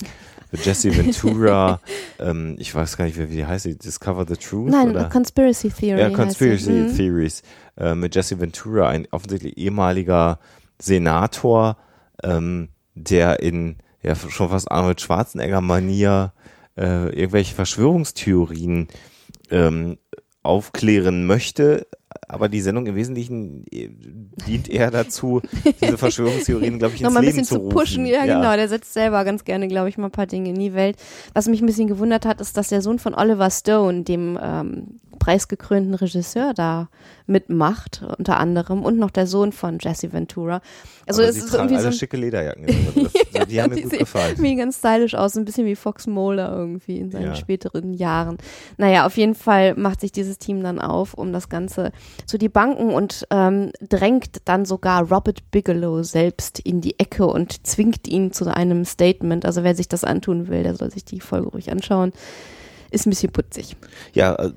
Jesse 0.51 0.95
Ventura, 0.95 1.81
ähm, 2.19 2.55
ich 2.59 2.73
weiß 2.73 2.97
gar 2.97 3.05
nicht, 3.05 3.17
wie, 3.17 3.29
wie 3.29 3.45
heißt 3.45 3.63
sie, 3.63 3.77
Discover 3.77 4.25
the 4.27 4.37
Truth? 4.37 4.69
Nein, 4.69 4.91
oder? 4.91 5.09
Conspiracy 5.09 5.69
Theory. 5.69 5.99
Ja, 5.99 6.09
Conspiracy. 6.09 6.71
Mhm. 6.71 6.95
Theories 6.95 7.41
äh, 7.77 7.95
mit 7.95 8.15
Jesse 8.15 8.39
Ventura, 8.39 8.89
ein 8.89 9.07
offensichtlich 9.11 9.57
ehemaliger 9.57 10.39
Senator, 10.79 11.77
ähm, 12.23 12.69
der 12.93 13.41
in 13.41 13.77
ja 14.01 14.15
schon 14.15 14.49
fast 14.49 14.71
Arnold 14.71 15.01
Schwarzenegger-Manier 15.01 16.33
äh, 16.77 17.09
irgendwelche 17.09 17.55
Verschwörungstheorien 17.55 18.87
ähm, 19.49 19.97
aufklären 20.43 21.25
möchte, 21.25 21.87
aber 22.27 22.49
die 22.49 22.61
Sendung 22.61 22.85
im 22.87 22.95
Wesentlichen 22.95 23.65
äh, 23.71 23.89
dient 24.47 24.69
eher 24.69 24.91
dazu, 24.91 25.41
diese 25.81 25.97
Verschwörungstheorien, 25.97 26.79
glaube 26.79 26.95
ich, 26.95 27.01
ins 27.01 27.07
Nochmal 27.07 27.23
ein 27.23 27.25
Leben 27.25 27.37
bisschen 27.39 27.59
zu 27.59 27.63
zu 27.63 27.69
pushen, 27.69 28.05
ja, 28.05 28.25
genau. 28.25 28.55
Der 28.55 28.67
setzt 28.67 28.93
selber 28.93 29.23
ganz 29.23 29.43
gerne, 29.43 29.67
glaube 29.67 29.89
ich, 29.89 29.97
mal 29.97 30.05
ein 30.05 30.11
paar 30.11 30.27
Dinge 30.27 30.49
in 30.49 30.59
die 30.59 30.73
Welt. 30.73 30.97
Was 31.33 31.47
mich 31.47 31.61
ein 31.61 31.65
bisschen 31.65 31.87
gewundert 31.87 32.25
hat, 32.25 32.41
ist, 32.41 32.57
dass 32.57 32.69
der 32.69 32.81
Sohn 32.81 32.99
von 32.99 33.13
Oliver 33.13 33.49
Stone, 33.49 34.03
dem 34.03 34.39
ähm, 34.41 34.99
preisgekrönten 35.19 35.95
Regisseur, 35.95 36.53
da 36.53 36.89
mitmacht, 37.25 38.03
unter 38.17 38.37
anderem, 38.39 38.83
und 38.83 38.97
noch 38.97 39.11
der 39.11 39.27
Sohn 39.27 39.51
von 39.51 39.79
Jesse 39.79 40.13
Ventura. 40.13 40.61
Also 41.07 41.21
aber 41.21 41.29
es 41.29 41.37
ist 41.37 41.53
irgendwie 41.53 41.75
alle 41.75 41.91
so 41.91 41.97
schicke 41.97 42.17
Lederjacken. 42.17 42.65
Also 43.35 43.47
die 43.49 43.61
haben 43.61 43.69
mir 43.69 43.75
die 43.75 43.81
gut 43.83 43.91
sehen 43.91 43.99
gefallen. 43.99 44.31
Irgendwie 44.31 44.55
ganz 44.55 44.79
stylisch 44.79 45.15
aus, 45.15 45.35
ein 45.37 45.45
bisschen 45.45 45.65
wie 45.65 45.75
Fox 45.75 46.07
Mulder 46.07 46.51
irgendwie 46.55 46.97
in 46.97 47.11
seinen 47.11 47.27
Ja. 47.27 47.35
späteren 47.35 47.93
Jahren. 47.93 48.37
Naja, 48.77 49.05
auf 49.05 49.17
jeden 49.17 49.35
Fall 49.35 49.75
macht 49.75 50.01
sich 50.01 50.11
dieses 50.11 50.37
Team 50.37 50.63
dann 50.63 50.79
auf, 50.79 51.13
um 51.13 51.31
das 51.33 51.49
Ganze 51.49 51.91
zu 52.25 52.37
debanken 52.37 52.89
und 52.91 53.25
ähm, 53.31 53.71
drängt 53.81 54.37
dann 54.45 54.65
sogar 54.65 55.03
Robert 55.11 55.51
Bigelow 55.51 56.03
selbst 56.03 56.59
in 56.59 56.81
die 56.81 56.99
Ecke 56.99 57.25
und 57.27 57.65
zwingt 57.67 58.07
ihn 58.07 58.31
zu 58.31 58.45
einem 58.53 58.85
Statement. 58.85 59.45
Also 59.45 59.63
wer 59.63 59.75
sich 59.75 59.87
das 59.87 60.03
antun 60.03 60.47
will, 60.47 60.63
der 60.63 60.75
soll 60.75 60.91
sich 60.91 61.05
die 61.05 61.19
Folge 61.19 61.47
ruhig 61.49 61.71
anschauen. 61.71 62.11
Ist 62.91 63.07
ein 63.07 63.09
bisschen 63.09 63.31
putzig. 63.33 63.75
Ja, 64.13 64.35
äh, 64.35 64.51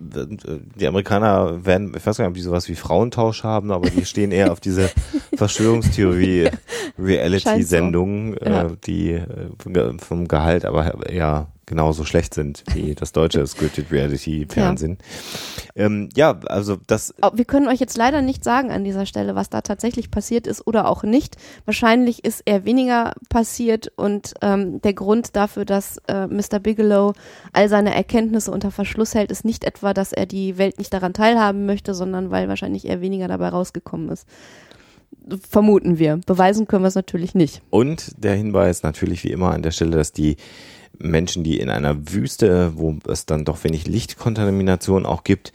die 0.77 0.87
Amerikaner 0.87 1.64
werden, 1.64 1.93
ich 1.97 2.07
weiß 2.07 2.19
gar 2.19 2.25
nicht, 2.25 2.31
ob 2.31 2.35
die 2.37 2.43
sowas 2.43 2.69
wie 2.69 2.75
Frauentausch 2.77 3.43
haben, 3.43 3.73
aber 3.73 3.88
die 3.91 4.05
stehen 4.05 4.31
eher 4.31 4.53
auf 4.53 4.61
diese 4.61 4.91
Verschwörungstheorie 5.38 6.51
Reality-Sendungen, 6.98 8.37
Ja. 8.44 8.66
äh, 8.66 8.77
die 8.87 9.12
äh, 9.12 9.98
vom 9.98 10.29
Gehalt 10.29 10.64
aber 10.64 11.12
ja 11.12 11.46
genauso 11.68 12.05
schlecht 12.05 12.33
sind 12.35 12.64
wie 12.72 12.94
das 12.94 13.12
deutsche 13.12 13.46
Scripted 13.46 13.92
Reality-Fernsehen. 13.92 14.96
Ähm, 15.77 16.09
ja, 16.16 16.40
also 16.46 16.79
das 16.87 17.14
Wir 17.35 17.44
können 17.44 17.68
euch 17.68 17.79
jetzt 17.79 17.96
leider 17.96 18.22
nicht 18.22 18.42
sagen 18.42 18.70
an 18.70 18.85
dieser 18.85 19.05
Stelle, 19.05 19.35
was 19.35 19.51
da 19.51 19.61
tatsächlich 19.61 20.11
passiert 20.11 20.46
ist 20.46 20.66
oder 20.66 20.88
auch 20.88 21.03
nicht. 21.03 21.37
Wahrscheinlich 21.66 22.24
ist 22.24 22.42
eher 22.46 22.64
weniger 22.64 23.12
passiert 23.29 23.92
und 23.96 24.33
ähm, 24.40 24.81
der 24.81 24.94
Grund 24.94 25.37
dafür, 25.37 25.66
dass 25.66 25.98
äh, 26.09 26.27
Mr. 26.27 26.59
Bigelow 26.59 27.12
all 27.53 27.68
seine 27.68 27.94
Erkenntnisse 27.94 28.51
unter 28.51 28.70
Verschluss 28.70 29.14
hält, 29.14 29.31
ist 29.31 29.44
nicht 29.44 29.64
etwa, 29.64 29.92
dass 29.92 30.14
er 30.14 30.24
die 30.24 30.57
Welt 30.57 30.79
nicht 30.79 30.92
daran 30.94 31.12
teilhaben 31.12 31.66
möchte, 31.66 31.92
sondern 31.94 32.31
weil 32.31 32.48
wahrscheinlich 32.48 32.87
eher 32.87 33.03
weniger 33.03 33.29
dabei 33.29 33.51
rausgekommen 33.51 34.09
ist. 34.09 34.27
Vermuten 35.49 35.99
wir. 35.99 36.21
Beweisen 36.27 36.66
können 36.66 36.85
wir 36.85 36.88
es 36.88 36.94
natürlich 36.94 37.35
nicht. 37.35 37.62
Und 37.71 38.12
der 38.16 38.35
Hinweis 38.35 38.83
natürlich 38.83 39.25
wie 39.25 39.31
immer 39.31 39.53
an 39.53 39.62
der 39.62 39.73
Stelle, 39.73 39.97
dass 39.97 40.12
die 40.12 40.37
Menschen, 40.99 41.44
die 41.44 41.61
in 41.61 41.71
einer 41.71 42.12
Wüste, 42.12 42.73
wo 42.77 42.97
es 43.07 43.27
dann 43.27 43.44
doch 43.44 43.62
wenig 43.64 43.87
Lichtkontamination 43.87 45.07
auch 45.07 45.25
gibt, 45.25 45.53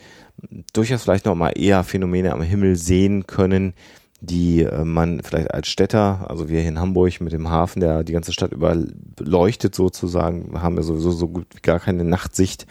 durchaus 0.72 1.02
vielleicht 1.02 1.26
noch 1.26 1.34
mal 1.34 1.50
eher 1.50 1.84
Phänomene 1.84 2.32
am 2.32 2.42
Himmel 2.42 2.76
sehen 2.76 3.26
können, 3.26 3.74
die 4.20 4.62
äh, 4.62 4.84
man 4.84 5.22
vielleicht 5.22 5.52
als 5.52 5.68
Städter, 5.68 6.26
also 6.28 6.48
wir 6.48 6.60
hier 6.60 6.68
in 6.68 6.78
Hamburg 6.78 7.20
mit 7.20 7.32
dem 7.32 7.50
Hafen, 7.50 7.80
der 7.80 8.04
die 8.04 8.12
ganze 8.12 8.32
Stadt 8.32 8.52
überleuchtet 8.52 9.74
sozusagen, 9.74 10.60
haben 10.60 10.76
wir 10.76 10.82
sowieso 10.82 11.10
so 11.10 11.28
gut 11.28 11.46
wie 11.54 11.60
gar 11.60 11.80
keine 11.80 12.04
Nachtsicht. 12.04 12.66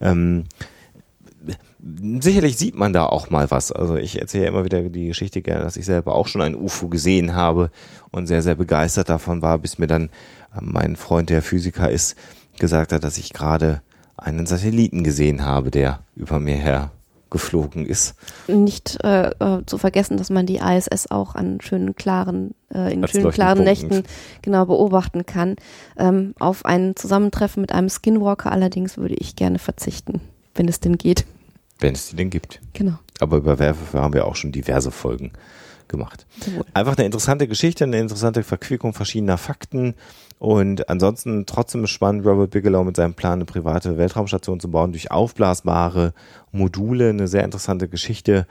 Ähm, 0.00 0.44
sicherlich 2.20 2.56
sieht 2.56 2.74
man 2.74 2.92
da 2.92 3.06
auch 3.06 3.30
mal 3.30 3.50
was. 3.50 3.70
Also 3.70 3.96
ich 3.96 4.20
erzähle 4.20 4.44
ja 4.44 4.50
immer 4.50 4.64
wieder 4.64 4.82
die 4.82 5.08
Geschichte 5.08 5.42
gerne, 5.42 5.64
dass 5.64 5.76
ich 5.76 5.84
selber 5.84 6.14
auch 6.14 6.26
schon 6.26 6.40
ein 6.40 6.54
UFO 6.54 6.88
gesehen 6.88 7.34
habe 7.34 7.70
und 8.10 8.26
sehr, 8.26 8.42
sehr 8.42 8.54
begeistert 8.54 9.08
davon 9.08 9.42
war, 9.42 9.58
bis 9.58 9.78
mir 9.78 9.86
dann 9.86 10.04
äh, 10.54 10.60
mein 10.60 10.96
Freund, 10.96 11.30
der 11.30 11.42
Physiker 11.42 11.90
ist, 11.90 12.16
gesagt 12.58 12.92
hat, 12.92 13.04
dass 13.04 13.18
ich 13.18 13.32
gerade 13.32 13.82
einen 14.16 14.46
Satelliten 14.46 15.04
gesehen 15.04 15.44
habe, 15.44 15.70
der 15.70 16.00
über 16.14 16.38
mir 16.38 16.56
her 16.56 16.90
geflogen 17.30 17.84
ist. 17.84 18.14
Nicht 18.46 19.02
äh, 19.02 19.30
äh, 19.30 19.66
zu 19.66 19.76
vergessen, 19.76 20.16
dass 20.16 20.30
man 20.30 20.46
die 20.46 20.58
ISS 20.58 21.10
auch 21.10 21.34
an 21.34 21.60
schönen 21.60 21.96
klaren, 21.96 22.54
äh, 22.72 22.92
in 22.92 23.02
Als 23.02 23.10
schönen 23.10 23.32
klaren. 23.32 23.64
Nächten 23.64 24.04
genau 24.40 24.66
beobachten 24.66 25.26
kann. 25.26 25.56
Ähm, 25.98 26.34
auf 26.38 26.64
ein 26.64 26.94
Zusammentreffen 26.94 27.60
mit 27.60 27.72
einem 27.72 27.88
Skinwalker 27.88 28.52
allerdings 28.52 28.96
würde 28.96 29.16
ich 29.16 29.34
gerne 29.34 29.58
verzichten, 29.58 30.20
wenn 30.54 30.68
es 30.68 30.78
denn 30.78 30.96
geht. 30.96 31.26
Wenn 31.84 31.94
es 31.94 32.08
die 32.08 32.16
denn 32.16 32.30
gibt. 32.30 32.60
Genau. 32.72 32.98
Aber 33.20 33.36
über 33.36 33.58
Werwölfe 33.58 34.00
haben 34.00 34.14
wir 34.14 34.26
auch 34.26 34.36
schon 34.36 34.52
diverse 34.52 34.90
Folgen 34.90 35.32
gemacht. 35.86 36.24
Einfach 36.72 36.96
eine 36.96 37.04
interessante 37.04 37.46
Geschichte, 37.46 37.84
eine 37.84 37.98
interessante 37.98 38.42
Verquickung 38.42 38.94
verschiedener 38.94 39.36
Fakten 39.36 39.94
und 40.38 40.88
ansonsten 40.88 41.44
trotzdem 41.44 41.86
spannend, 41.86 42.24
Robert 42.24 42.52
Bigelow 42.52 42.84
mit 42.84 42.96
seinem 42.96 43.12
Plan, 43.12 43.34
eine 43.34 43.44
private 43.44 43.98
Weltraumstation 43.98 44.60
zu 44.60 44.70
bauen 44.70 44.92
durch 44.92 45.10
aufblasbare 45.10 46.14
Module, 46.52 47.10
eine 47.10 47.28
sehr 47.28 47.44
interessante 47.44 47.86
Geschichte. 47.86 48.46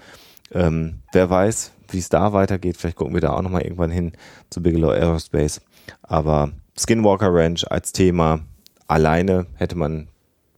Ähm, 0.52 1.00
wer 1.12 1.28
weiß, 1.28 1.72
wie 1.90 1.98
es 1.98 2.10
da 2.10 2.34
weitergeht, 2.34 2.78
vielleicht 2.78 2.98
gucken 2.98 3.16
wir 3.16 3.22
da 3.22 3.34
auch 3.34 3.42
nochmal 3.42 3.64
irgendwann 3.64 3.90
hin 3.90 4.12
zu 4.52 4.62
Bigelow 4.62 4.92
Aerospace. 4.92 5.62
Aber 6.04 6.52
Skinwalker 6.78 7.34
Ranch 7.34 7.66
als 7.68 7.94
Thema 7.94 8.42
alleine 8.88 9.48
hätte 9.56 9.76
man 9.76 10.08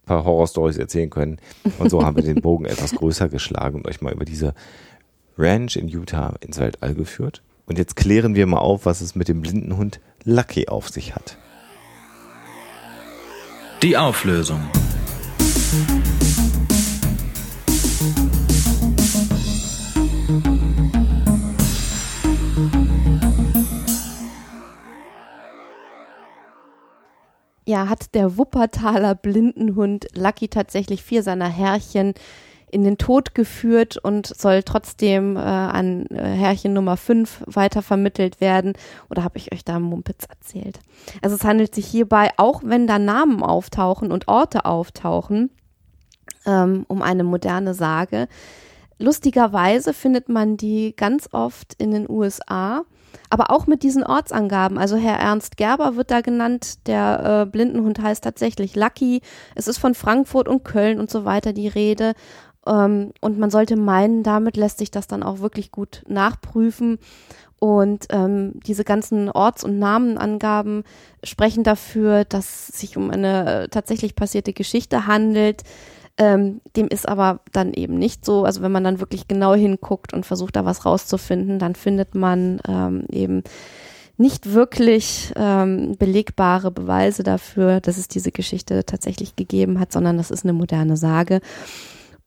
paar 0.05 0.23
Horrorstories 0.23 0.77
erzählen 0.77 1.09
können. 1.09 1.37
Und 1.79 1.89
so 1.89 2.03
haben 2.03 2.15
wir 2.15 2.23
den 2.23 2.41
Bogen 2.41 2.65
etwas 2.65 2.93
größer 2.93 3.29
geschlagen 3.29 3.77
und 3.77 3.87
euch 3.87 4.01
mal 4.01 4.13
über 4.13 4.25
diese 4.25 4.53
Ranch 5.37 5.75
in 5.75 5.87
Utah 5.87 6.35
ins 6.41 6.59
Weltall 6.59 6.95
geführt. 6.95 7.41
Und 7.65 7.77
jetzt 7.77 7.95
klären 7.95 8.35
wir 8.35 8.45
mal 8.45 8.59
auf, 8.59 8.85
was 8.85 9.01
es 9.01 9.15
mit 9.15 9.27
dem 9.27 9.41
blinden 9.41 9.75
Hund 9.75 9.99
Lucky 10.23 10.67
auf 10.67 10.89
sich 10.89 11.15
hat. 11.15 11.37
Die 13.81 13.97
Auflösung. 13.97 14.61
Ja, 27.65 27.89
hat 27.89 28.13
der 28.13 28.37
Wuppertaler 28.37 29.15
Blindenhund 29.15 30.07
Lucky 30.15 30.47
tatsächlich 30.47 31.03
vier 31.03 31.23
seiner 31.23 31.49
Herrchen 31.49 32.13
in 32.71 32.83
den 32.83 32.97
Tod 32.97 33.33
geführt 33.33 33.97
und 33.97 34.27
soll 34.27 34.61
trotzdem 34.61 35.35
äh, 35.35 35.39
an 35.39 36.05
äh, 36.07 36.23
Herrchen 36.23 36.73
Nummer 36.73 36.97
5 36.97 37.43
weitervermittelt 37.47 38.41
werden? 38.41 38.73
Oder 39.09 39.23
habe 39.23 39.37
ich 39.37 39.51
euch 39.53 39.63
da 39.63 39.79
Mumpitz 39.79 40.25
erzählt? 40.25 40.79
Also 41.21 41.35
es 41.35 41.43
handelt 41.43 41.73
sich 41.73 41.87
hierbei, 41.87 42.31
auch 42.37 42.61
wenn 42.63 42.85
da 42.85 42.99
Namen 42.99 43.41
auftauchen 43.41 44.11
und 44.11 44.27
Orte 44.27 44.65
auftauchen, 44.65 45.49
ähm, 46.45 46.85
um 46.87 47.01
eine 47.01 47.23
moderne 47.23 47.73
Sage. 47.73 48.27
Lustigerweise 48.99 49.93
findet 49.93 50.29
man 50.29 50.57
die 50.57 50.95
ganz 50.95 51.29
oft 51.31 51.73
in 51.75 51.91
den 51.91 52.09
USA, 52.09 52.83
aber 53.29 53.51
auch 53.51 53.67
mit 53.67 53.83
diesen 53.83 54.03
Ortsangaben. 54.03 54.77
Also 54.77 54.95
Herr 54.95 55.19
Ernst 55.19 55.57
Gerber 55.57 55.95
wird 55.95 56.11
da 56.11 56.21
genannt, 56.21 56.87
der 56.87 57.43
äh, 57.43 57.49
Blindenhund 57.49 58.01
heißt 58.01 58.23
tatsächlich 58.23 58.75
Lucky. 58.75 59.21
Es 59.55 59.67
ist 59.67 59.77
von 59.77 59.95
Frankfurt 59.95 60.47
und 60.47 60.63
Köln 60.63 60.99
und 60.99 61.09
so 61.09 61.25
weiter 61.25 61.53
die 61.53 61.67
Rede. 61.67 62.13
Ähm, 62.65 63.11
und 63.21 63.37
man 63.37 63.49
sollte 63.49 63.75
meinen, 63.75 64.23
damit 64.23 64.57
lässt 64.57 64.79
sich 64.79 64.91
das 64.91 65.07
dann 65.07 65.23
auch 65.23 65.39
wirklich 65.39 65.71
gut 65.71 66.03
nachprüfen. 66.07 66.99
Und 67.59 68.07
ähm, 68.09 68.53
diese 68.65 68.83
ganzen 68.83 69.29
Orts- 69.29 69.63
und 69.63 69.79
Namenangaben 69.79 70.83
sprechen 71.23 71.63
dafür, 71.63 72.25
dass 72.25 72.69
es 72.69 72.79
sich 72.79 72.97
um 72.97 73.09
eine 73.09 73.63
äh, 73.63 73.67
tatsächlich 73.69 74.15
passierte 74.15 74.53
Geschichte 74.53 75.07
handelt. 75.07 75.63
Ähm, 76.17 76.61
dem 76.77 76.87
ist 76.87 77.09
aber 77.09 77.41
dann 77.51 77.73
eben 77.73 77.97
nicht 77.97 78.23
so. 78.23 78.45
Also 78.45 78.61
wenn 78.61 78.71
man 78.71 78.83
dann 78.83 78.99
wirklich 78.99 79.27
genau 79.27 79.53
hinguckt 79.53 80.13
und 80.13 80.25
versucht, 80.25 80.55
da 80.55 80.63
was 80.63 80.85
rauszufinden, 80.85 81.59
dann 81.59 81.75
findet 81.75 82.15
man 82.15 82.61
ähm, 82.67 83.05
eben 83.11 83.43
nicht 84.17 84.53
wirklich 84.53 85.33
ähm, 85.35 85.95
belegbare 85.97 86.71
Beweise 86.71 87.23
dafür, 87.23 87.81
dass 87.81 87.97
es 87.97 88.07
diese 88.07 88.31
Geschichte 88.31 88.85
tatsächlich 88.85 89.35
gegeben 89.35 89.79
hat, 89.79 89.91
sondern 89.91 90.17
das 90.17 90.31
ist 90.31 90.45
eine 90.45 90.53
moderne 90.53 90.95
Sage. 90.95 91.41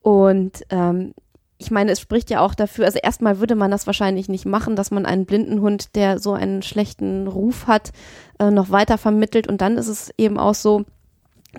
Und 0.03 0.65
ähm, 0.69 1.15
ich 1.57 1.71
meine, 1.71 1.91
es 1.91 2.01
spricht 2.01 2.31
ja 2.31 2.41
auch 2.41 2.55
dafür, 2.55 2.85
also 2.85 2.99
erstmal 3.03 3.41
würde 3.41 3.57
man 3.57 3.71
das 3.71 3.87
wahrscheinlich 3.87 4.29
nicht 4.29 4.47
machen, 4.47 4.77
dass 4.77 4.91
man 4.91 5.07
einen 5.07 5.27
blinden 5.27 5.61
Hund, 5.61 5.97
der 5.97 6.19
so 6.21 6.33
einen 6.33 6.63
schlechten 6.63 7.27
Ruf 7.27 7.67
hat, 7.67 7.91
äh, 8.39 8.51
noch 8.51 8.71
weiter 8.71 8.97
vermittelt. 8.97 9.49
Und 9.49 9.61
dann 9.61 9.77
ist 9.77 9.89
es 9.89 10.11
eben 10.19 10.39
auch 10.39 10.55
so, 10.55 10.85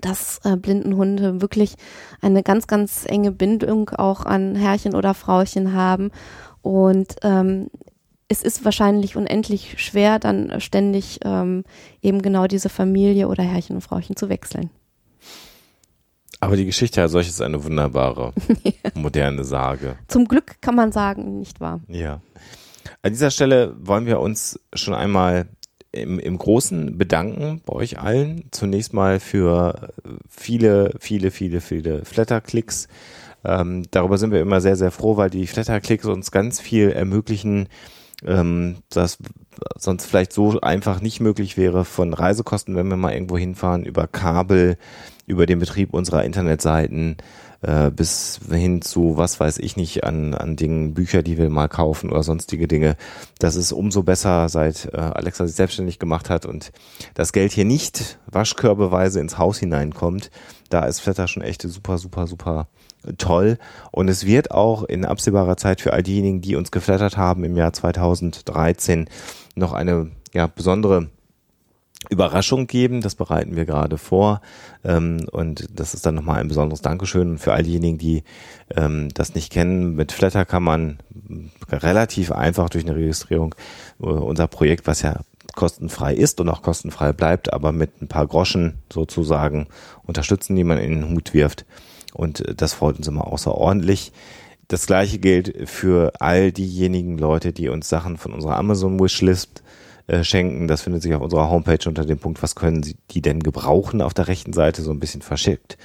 dass 0.02 0.40
äh, 0.44 0.56
blinden 0.56 0.96
Hunde 0.96 1.42
wirklich 1.42 1.76
eine 2.22 2.44
ganz, 2.44 2.68
ganz 2.68 3.06
enge 3.08 3.32
Bindung 3.32 3.90
auch 3.90 4.26
an 4.26 4.56
Herrchen 4.56 4.96
oder 4.96 5.14
Frauchen 5.14 5.74
haben. 5.74 6.12
Und 6.62 7.16
ähm, 7.24 7.70
es 8.28 8.44
ist 8.44 8.64
wahrscheinlich 8.64 9.16
unendlich 9.16 9.82
schwer, 9.82 10.20
dann 10.20 10.62
ständig 10.62 11.20
ähm, 11.24 11.64
eben 12.02 12.22
genau 12.22 12.48
diese 12.48 12.70
Familie 12.70 13.28
oder 13.28 13.44
Herrchen 13.44 13.76
und 13.76 13.82
Frauchen 13.82 14.16
zu 14.16 14.30
wechseln. 14.30 14.70
Aber 16.40 16.56
die 16.56 16.66
Geschichte 16.66 17.02
als 17.02 17.12
solches 17.12 17.34
ist 17.34 17.42
eine 17.42 17.64
wunderbare, 17.64 18.34
moderne 18.94 19.44
Sage. 19.44 19.98
Zum 20.08 20.26
Glück 20.26 20.62
kann 20.62 20.76
man 20.76 20.92
sagen, 20.92 21.40
nicht 21.40 21.60
wahr? 21.60 21.82
Ja. 21.88 22.22
An 23.02 23.12
dieser 23.12 23.32
Stelle 23.32 23.76
wollen 23.80 24.06
wir 24.06 24.20
uns 24.20 24.60
schon 24.74 24.94
einmal 24.94 25.48
im, 25.92 26.20
im 26.20 26.38
Großen 26.38 26.98
bedanken 26.98 27.62
bei 27.66 27.74
euch 27.74 28.00
allen. 28.00 28.44
Zunächst 28.52 28.94
mal 28.94 29.20
für 29.20 29.92
viele, 30.30 30.94
viele, 31.00 31.32
viele, 31.32 31.62
viele 31.62 32.06
Flatterklicks. 32.06 32.88
Ähm, 33.44 33.84
darüber 33.92 34.18
sind 34.18 34.32
wir 34.32 34.42
immer 34.42 34.62
sehr, 34.62 34.76
sehr 34.76 34.92
froh, 34.92 35.18
weil 35.18 35.30
die 35.30 35.48
Flatterklicks 35.48 36.06
uns 36.06 36.32
ganz 36.32 36.60
viel 36.60 36.90
ermöglichen, 36.90 37.70
ähm, 38.26 38.78
das 38.90 39.18
sonst 39.78 40.06
vielleicht 40.06 40.34
so 40.34 40.60
einfach 40.62 41.02
nicht 41.02 41.20
möglich 41.22 41.58
wäre 41.58 41.86
von 41.86 42.14
Reisekosten, 42.14 42.76
wenn 42.76 42.88
wir 42.88 42.98
mal 42.98 43.14
irgendwo 43.14 43.38
hinfahren, 43.38 43.86
über 43.86 44.08
Kabel, 44.08 44.78
über 45.26 45.46
den 45.46 45.60
Betrieb 45.60 45.94
unserer 45.94 46.24
Internetseiten 46.24 47.18
äh, 47.62 47.92
bis 47.92 48.40
hin 48.50 48.82
zu, 48.82 49.18
was 49.18 49.40
weiß 49.40 49.58
ich 49.60 49.76
nicht, 49.76 50.04
an, 50.04 50.34
an 50.34 50.56
Dingen, 50.56 50.94
Bücher, 50.94 51.24
die 51.24 51.38
wir 51.38 51.50
mal 51.50 51.68
kaufen 51.68 52.10
oder 52.10 52.24
sonstige 52.24 52.68
Dinge. 52.68 52.96
Das 53.40 53.56
ist 53.56 53.72
umso 53.72 54.04
besser, 54.04 54.50
seit 54.50 54.90
äh, 54.94 54.98
Alexa 54.98 55.46
sich 55.46 55.56
selbstständig 55.56 56.00
gemacht 56.00 56.30
hat 56.30 56.46
und 56.46 56.72
das 57.14 57.34
Geld 57.34 57.52
hier 57.52 57.66
nicht 57.66 58.20
waschkörbeweise 58.28 59.20
ins 59.20 59.38
Haus 59.38 59.60
hineinkommt. 59.60 60.32
Da 60.70 60.86
ist 60.86 61.00
Flatter 61.00 61.28
schon 61.28 61.44
echt 61.44 61.62
super, 61.64 61.98
super, 61.98 62.28
super 62.28 62.68
toll. 63.18 63.58
Und 63.92 64.08
es 64.08 64.26
wird 64.26 64.52
auch 64.52 64.84
in 64.84 65.06
absehbarer 65.06 65.58
Zeit 65.58 65.82
für 65.82 65.94
all 65.94 66.04
diejenigen, 66.04 66.42
die 66.42 66.56
uns 66.56 66.72
geflattert 66.72 67.18
haben 67.18 67.44
im 67.44 67.58
Jahr 67.58 67.74
2013, 67.74 69.10
noch 69.56 69.74
eine 69.74 70.12
ja, 70.34 70.48
besondere 70.48 71.10
Überraschung 72.08 72.68
geben. 72.68 73.02
Das 73.02 73.16
bereiten 73.16 73.56
wir 73.58 73.66
gerade 73.66 73.98
vor. 73.98 74.42
Ähm, 74.86 75.28
und 75.32 75.68
das 75.78 75.94
ist 75.94 76.06
dann 76.06 76.16
nochmal 76.16 76.40
ein 76.40 76.48
besonderes 76.48 76.82
Dankeschön. 76.82 77.32
Und 77.32 77.38
für 77.40 77.54
all 77.54 77.64
diejenigen, 77.64 77.98
die 77.98 78.24
ähm, 78.76 79.10
das 79.14 79.36
nicht 79.36 79.52
kennen, 79.52 79.96
mit 79.96 80.14
Flatter 80.14 80.46
kann 80.46 80.64
man 80.64 81.00
relativ 81.70 82.32
einfach 82.32 82.70
durch 82.70 82.86
eine 82.86 82.96
Registrierung 82.96 83.54
äh, 84.02 84.06
unser 84.06 84.48
Projekt, 84.48 84.88
was 84.88 85.02
ja 85.02 85.20
kostenfrei 85.56 86.14
ist 86.14 86.40
und 86.40 86.48
auch 86.48 86.62
kostenfrei 86.62 87.12
bleibt, 87.12 87.52
aber 87.52 87.74
mit 87.74 88.02
ein 88.02 88.08
paar 88.08 88.28
Groschen 88.28 88.80
sozusagen 88.92 89.68
unterstützen, 90.04 90.56
die 90.56 90.64
man 90.64 90.78
in 90.78 90.92
den 90.92 91.10
Hut 91.10 91.34
wirft. 91.34 91.66
Und 92.14 92.48
äh, 92.48 92.56
das 92.56 92.74
freut 92.74 92.98
uns 92.98 93.10
immer 93.10 93.28
außerordentlich. 93.28 94.14
Das 94.70 94.86
gleiche 94.86 95.18
gilt 95.18 95.68
für 95.68 96.14
all 96.20 96.54
diejenigen 96.54 97.18
Leute, 97.18 97.52
die 97.52 97.68
uns 97.68 97.90
Sachen 97.90 98.18
von 98.18 98.32
unserer 98.32 98.56
Amazon 98.56 99.00
Wishlist 99.00 99.60
äh, 99.60 99.79
schenken. 100.24 100.68
Das 100.68 100.82
findet 100.82 101.02
sich 101.02 101.14
auf 101.14 101.22
unserer 101.22 101.50
Homepage 101.50 101.88
unter 101.88 102.06
dem 102.06 102.18
Punkt, 102.18 102.42
was 102.42 102.56
können 102.56 102.84
Sie 102.84 102.98
die 103.12 103.22
denn 103.22 103.42
gebrauchen, 103.42 104.02
auf 104.02 104.14
der 104.14 104.28
rechten 104.28 104.54
Seite 104.54 104.82
so 104.82 104.92
ein 104.92 105.00
bisschen 105.00 105.22
verschickt. 105.22 105.78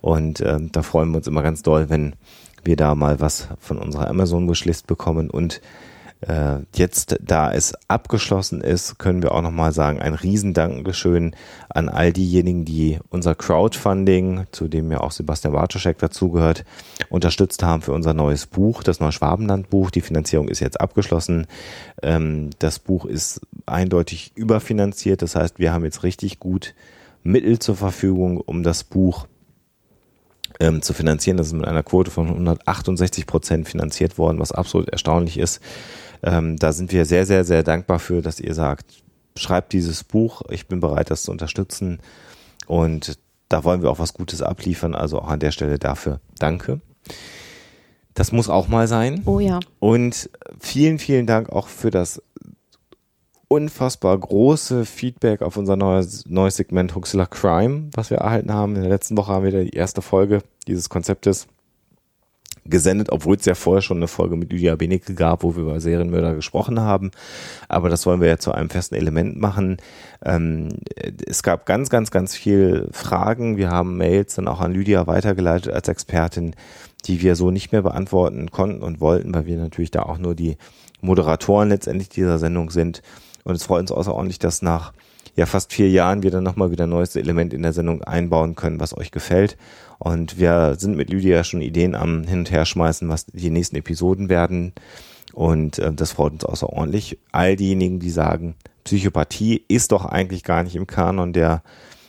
Und 0.00 0.40
ähm, 0.40 0.70
da 0.72 0.82
freuen 0.82 1.10
wir 1.10 1.18
uns 1.18 1.26
immer 1.26 1.42
ganz 1.42 1.62
doll, 1.62 1.90
wenn 1.90 2.14
wir 2.64 2.76
da 2.76 2.94
mal 2.94 3.20
was 3.20 3.48
von 3.58 3.78
unserer 3.78 4.08
Amazon 4.08 4.48
Wishlist 4.48 4.86
bekommen 4.86 5.30
und 5.30 5.60
äh, 6.26 6.60
jetzt, 6.74 7.16
da 7.20 7.52
es 7.52 7.74
abgeschlossen 7.88 8.60
ist, 8.60 8.98
können 8.98 9.22
wir 9.22 9.32
auch 9.32 9.42
nochmal 9.42 9.72
sagen, 9.72 10.00
ein 10.00 10.14
Riesendankeschön 10.14 11.34
an 11.68 11.88
all 11.88 12.12
diejenigen, 12.12 12.64
die 12.64 13.00
unser 13.10 13.34
Crowdfunding, 13.34 14.44
zu 14.52 14.68
dem 14.68 14.90
ja 14.92 15.00
auch 15.00 15.10
Sebastian 15.10 15.52
Bartoschek 15.52 15.98
dazugehört, 15.98 16.64
unterstützt 17.10 17.62
haben 17.62 17.82
für 17.82 17.92
unser 17.92 18.14
neues 18.14 18.46
Buch, 18.46 18.84
das 18.84 19.00
Neuschwabenland-Buch. 19.00 19.90
Die 19.90 20.00
Finanzierung 20.00 20.48
ist 20.48 20.60
jetzt 20.60 20.80
abgeschlossen. 20.80 21.46
Ähm, 22.02 22.50
das 22.60 22.78
Buch 22.78 23.04
ist 23.04 23.40
eindeutig 23.66 24.32
überfinanziert. 24.36 25.22
Das 25.22 25.34
heißt, 25.34 25.58
wir 25.58 25.72
haben 25.72 25.84
jetzt 25.84 26.04
richtig 26.04 26.38
gut 26.38 26.74
Mittel 27.24 27.58
zur 27.58 27.76
Verfügung, 27.76 28.38
um 28.38 28.62
das 28.62 28.84
Buch 28.84 29.26
ähm, 30.60 30.82
zu 30.82 30.92
finanzieren. 30.92 31.36
Das 31.36 31.48
ist 31.48 31.52
mit 31.52 31.66
einer 31.66 31.82
Quote 31.82 32.10
von 32.10 32.28
168 32.28 33.26
Prozent 33.26 33.68
finanziert 33.68 34.18
worden, 34.18 34.38
was 34.38 34.52
absolut 34.52 34.88
erstaunlich 34.88 35.38
ist. 35.38 35.60
Ähm, 36.22 36.56
da 36.56 36.72
sind 36.72 36.92
wir 36.92 37.04
sehr, 37.04 37.26
sehr, 37.26 37.44
sehr 37.44 37.62
dankbar 37.62 37.98
für, 37.98 38.22
dass 38.22 38.40
ihr 38.40 38.54
sagt, 38.54 39.02
schreibt 39.36 39.72
dieses 39.72 40.04
Buch, 40.04 40.42
ich 40.50 40.66
bin 40.66 40.80
bereit, 40.80 41.10
das 41.10 41.22
zu 41.22 41.30
unterstützen. 41.30 42.00
Und 42.66 43.18
da 43.48 43.64
wollen 43.64 43.82
wir 43.82 43.90
auch 43.90 43.98
was 43.98 44.14
Gutes 44.14 44.42
abliefern. 44.42 44.94
Also 44.94 45.20
auch 45.20 45.28
an 45.28 45.40
der 45.40 45.50
Stelle 45.50 45.78
dafür 45.78 46.20
danke. 46.38 46.80
Das 48.14 48.30
muss 48.32 48.48
auch 48.48 48.68
mal 48.68 48.88
sein. 48.88 49.22
Oh 49.24 49.40
ja. 49.40 49.60
Und 49.78 50.30
vielen, 50.60 50.98
vielen 50.98 51.26
Dank 51.26 51.50
auch 51.50 51.68
für 51.68 51.90
das 51.90 52.22
unfassbar 53.48 54.16
große 54.16 54.86
Feedback 54.86 55.42
auf 55.42 55.56
unser 55.56 55.76
neues, 55.76 56.24
neues 56.26 56.56
Segment 56.56 56.94
Huxilla 56.94 57.26
Crime, 57.26 57.90
was 57.92 58.10
wir 58.10 58.18
erhalten 58.18 58.52
haben. 58.52 58.76
In 58.76 58.82
der 58.82 58.90
letzten 58.90 59.16
Woche 59.16 59.32
haben 59.32 59.44
wir 59.44 59.64
die 59.64 59.76
erste 59.76 60.00
Folge 60.00 60.42
dieses 60.66 60.88
Konzeptes 60.88 61.46
gesendet, 62.64 63.10
obwohl 63.10 63.36
es 63.36 63.44
ja 63.44 63.54
vorher 63.54 63.82
schon 63.82 63.96
eine 63.96 64.08
Folge 64.08 64.36
mit 64.36 64.52
Lydia 64.52 64.76
Benecke 64.76 65.14
gab, 65.14 65.42
wo 65.42 65.56
wir 65.56 65.62
über 65.62 65.80
Serienmörder 65.80 66.34
gesprochen 66.34 66.80
haben. 66.80 67.10
Aber 67.68 67.88
das 67.88 68.06
wollen 68.06 68.20
wir 68.20 68.28
ja 68.28 68.38
zu 68.38 68.52
einem 68.52 68.70
festen 68.70 68.94
Element 68.94 69.40
machen. 69.40 69.78
Ähm, 70.24 70.68
es 71.26 71.42
gab 71.42 71.66
ganz, 71.66 71.90
ganz, 71.90 72.10
ganz 72.10 72.36
viel 72.36 72.88
Fragen. 72.92 73.56
Wir 73.56 73.70
haben 73.70 73.96
Mails 73.96 74.36
dann 74.36 74.48
auch 74.48 74.60
an 74.60 74.72
Lydia 74.72 75.06
weitergeleitet 75.06 75.72
als 75.72 75.88
Expertin, 75.88 76.54
die 77.06 77.20
wir 77.20 77.34
so 77.34 77.50
nicht 77.50 77.72
mehr 77.72 77.82
beantworten 77.82 78.50
konnten 78.50 78.82
und 78.82 79.00
wollten, 79.00 79.34
weil 79.34 79.46
wir 79.46 79.56
natürlich 79.58 79.90
da 79.90 80.02
auch 80.02 80.18
nur 80.18 80.34
die 80.34 80.56
Moderatoren 81.00 81.68
letztendlich 81.68 82.08
dieser 82.08 82.38
Sendung 82.38 82.70
sind. 82.70 83.02
Und 83.44 83.56
es 83.56 83.64
freut 83.64 83.80
uns 83.80 83.92
außerordentlich, 83.92 84.38
dass 84.38 84.62
nach 84.62 84.92
ja 85.34 85.46
fast 85.46 85.72
vier 85.72 85.88
Jahren 85.90 86.22
wir 86.22 86.30
dann 86.30 86.44
nochmal 86.44 86.70
wieder 86.70 86.86
ein 86.86 86.90
neues 86.90 87.16
Element 87.16 87.54
in 87.54 87.62
der 87.62 87.72
Sendung 87.72 88.02
einbauen 88.02 88.54
können, 88.54 88.80
was 88.80 88.96
euch 88.96 89.10
gefällt. 89.10 89.56
Und 90.02 90.36
wir 90.36 90.74
sind 90.80 90.96
mit 90.96 91.10
Lydia 91.10 91.44
schon 91.44 91.62
Ideen 91.62 91.94
am 91.94 92.24
Hin- 92.24 92.40
und 92.40 92.50
Herschmeißen, 92.50 93.08
was 93.08 93.26
die 93.26 93.50
nächsten 93.50 93.76
Episoden 93.76 94.28
werden. 94.28 94.72
Und 95.32 95.78
äh, 95.78 95.92
das 95.92 96.10
freut 96.10 96.32
uns 96.32 96.44
außerordentlich. 96.44 97.18
All 97.30 97.54
diejenigen, 97.54 98.00
die 98.00 98.10
sagen, 98.10 98.56
Psychopathie 98.82 99.62
ist 99.68 99.92
doch 99.92 100.04
eigentlich 100.04 100.42
gar 100.42 100.64
nicht 100.64 100.74
im 100.74 100.88
Kanon 100.88 101.32
der 101.32 101.62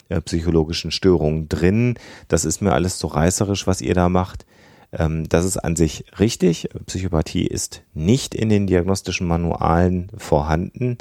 äh, 0.09 0.19
psychologischen 0.21 0.89
Störungen 0.89 1.49
drin. 1.49 1.93
Das 2.29 2.45
ist 2.45 2.63
mir 2.63 2.73
alles 2.73 2.97
so 2.97 3.05
reißerisch, 3.05 3.67
was 3.67 3.79
ihr 3.79 3.93
da 3.93 4.09
macht. 4.09 4.47
Ähm, 4.91 5.29
das 5.29 5.45
ist 5.45 5.57
an 5.57 5.75
sich 5.75 6.05
richtig. 6.17 6.69
Psychopathie 6.87 7.45
ist 7.45 7.83
nicht 7.93 8.33
in 8.33 8.49
den 8.49 8.65
diagnostischen 8.65 9.27
Manualen 9.27 10.09
vorhanden. 10.17 10.97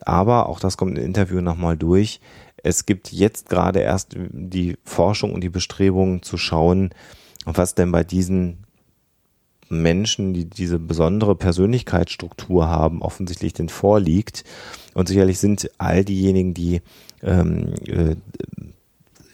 Aber 0.00 0.48
auch 0.48 0.58
das 0.58 0.78
kommt 0.78 0.96
im 0.96 1.04
Interview 1.04 1.42
nochmal 1.42 1.76
durch. 1.76 2.18
Es 2.62 2.86
gibt 2.86 3.12
jetzt 3.12 3.48
gerade 3.48 3.80
erst 3.80 4.16
die 4.16 4.76
Forschung 4.84 5.32
und 5.32 5.42
die 5.42 5.48
Bestrebungen 5.48 6.22
zu 6.22 6.36
schauen, 6.36 6.90
was 7.44 7.74
denn 7.74 7.90
bei 7.90 8.04
diesen 8.04 8.64
Menschen, 9.70 10.34
die 10.34 10.46
diese 10.46 10.78
besondere 10.78 11.36
Persönlichkeitsstruktur 11.36 12.68
haben, 12.68 13.02
offensichtlich 13.02 13.52
denn 13.52 13.68
vorliegt. 13.68 14.44
Und 14.94 15.08
sicherlich 15.08 15.38
sind 15.38 15.70
all 15.78 16.04
diejenigen, 16.04 16.54
die 16.54 16.82
ähm, 17.22 17.74
äh, 17.86 18.16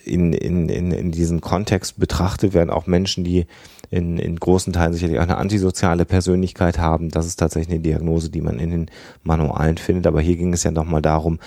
in, 0.04 0.32
in, 0.32 0.68
in, 0.68 0.92
in 0.92 1.10
diesem 1.10 1.40
Kontext 1.40 1.98
betrachtet 1.98 2.54
werden, 2.54 2.70
auch 2.70 2.86
Menschen, 2.86 3.24
die 3.24 3.46
in, 3.90 4.18
in 4.18 4.36
großen 4.36 4.72
Teilen 4.72 4.92
sicherlich 4.92 5.18
auch 5.18 5.24
eine 5.24 5.38
antisoziale 5.38 6.04
Persönlichkeit 6.04 6.78
haben. 6.78 7.10
Das 7.10 7.26
ist 7.26 7.36
tatsächlich 7.36 7.72
eine 7.72 7.82
Diagnose, 7.82 8.30
die 8.30 8.40
man 8.40 8.58
in 8.58 8.70
den 8.70 8.90
Manualen 9.22 9.78
findet. 9.78 10.06
Aber 10.06 10.20
hier 10.20 10.36
ging 10.36 10.52
es 10.52 10.64
ja 10.64 10.70
nochmal 10.70 11.02
darum, 11.02 11.38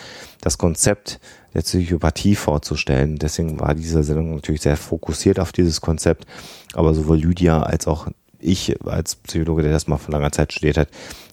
das 0.41 0.57
Konzept 0.57 1.19
der 1.53 1.61
Psychopathie 1.61 2.35
vorzustellen. 2.35 3.17
Deswegen 3.17 3.59
war 3.59 3.75
diese 3.75 4.03
Sendung 4.03 4.35
natürlich 4.35 4.61
sehr 4.61 4.77
fokussiert 4.77 5.39
auf 5.39 5.51
dieses 5.51 5.81
Konzept. 5.81 6.25
Aber 6.73 6.93
sowohl 6.93 7.17
Lydia 7.17 7.61
als 7.61 7.87
auch 7.87 8.07
ich 8.39 8.81
als 8.85 9.15
Psychologe, 9.15 9.63
der 9.63 9.71
das 9.71 9.87
mal 9.87 9.97
vor 9.97 10.13
langer 10.13 10.31
Zeit 10.31 10.53
studiert 10.53 10.77
hat, 10.77 10.89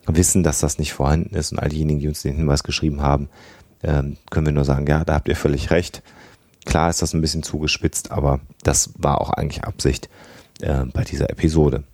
wissen, 0.07 0.43
dass 0.43 0.61
das 0.61 0.79
nicht 0.79 0.93
vorhanden 0.93 1.37
ist. 1.37 1.53
Und 1.53 1.59
all 1.59 1.69
diejenigen, 1.69 2.01
die 2.01 2.09
uns 2.09 2.23
den 2.23 2.37
Hinweis 2.37 2.65
geschrieben 2.65 3.01
haben, 3.01 3.29
ähm, 3.83 4.17
können 4.31 4.47
wir 4.47 4.53
nur 4.53 4.65
sagen, 4.65 4.87
ja, 4.87 5.05
da 5.05 5.15
habt 5.15 5.29
ihr 5.29 5.37
völlig 5.37 5.71
recht. 5.71 6.03
Klar 6.65 6.91
ist 6.91 7.01
das 7.01 7.15
ein 7.15 7.21
bisschen 7.21 7.45
zugespitzt, 7.45 8.11
aber 8.11 8.41
das 8.65 8.91
war 8.99 9.21
auch 9.21 9.31
eigentlich 9.31 9.63
Absicht 9.63 10.09
äh, 10.61 10.85
bei 10.93 11.05
dieser 11.05 11.31
Episode. 11.31 11.85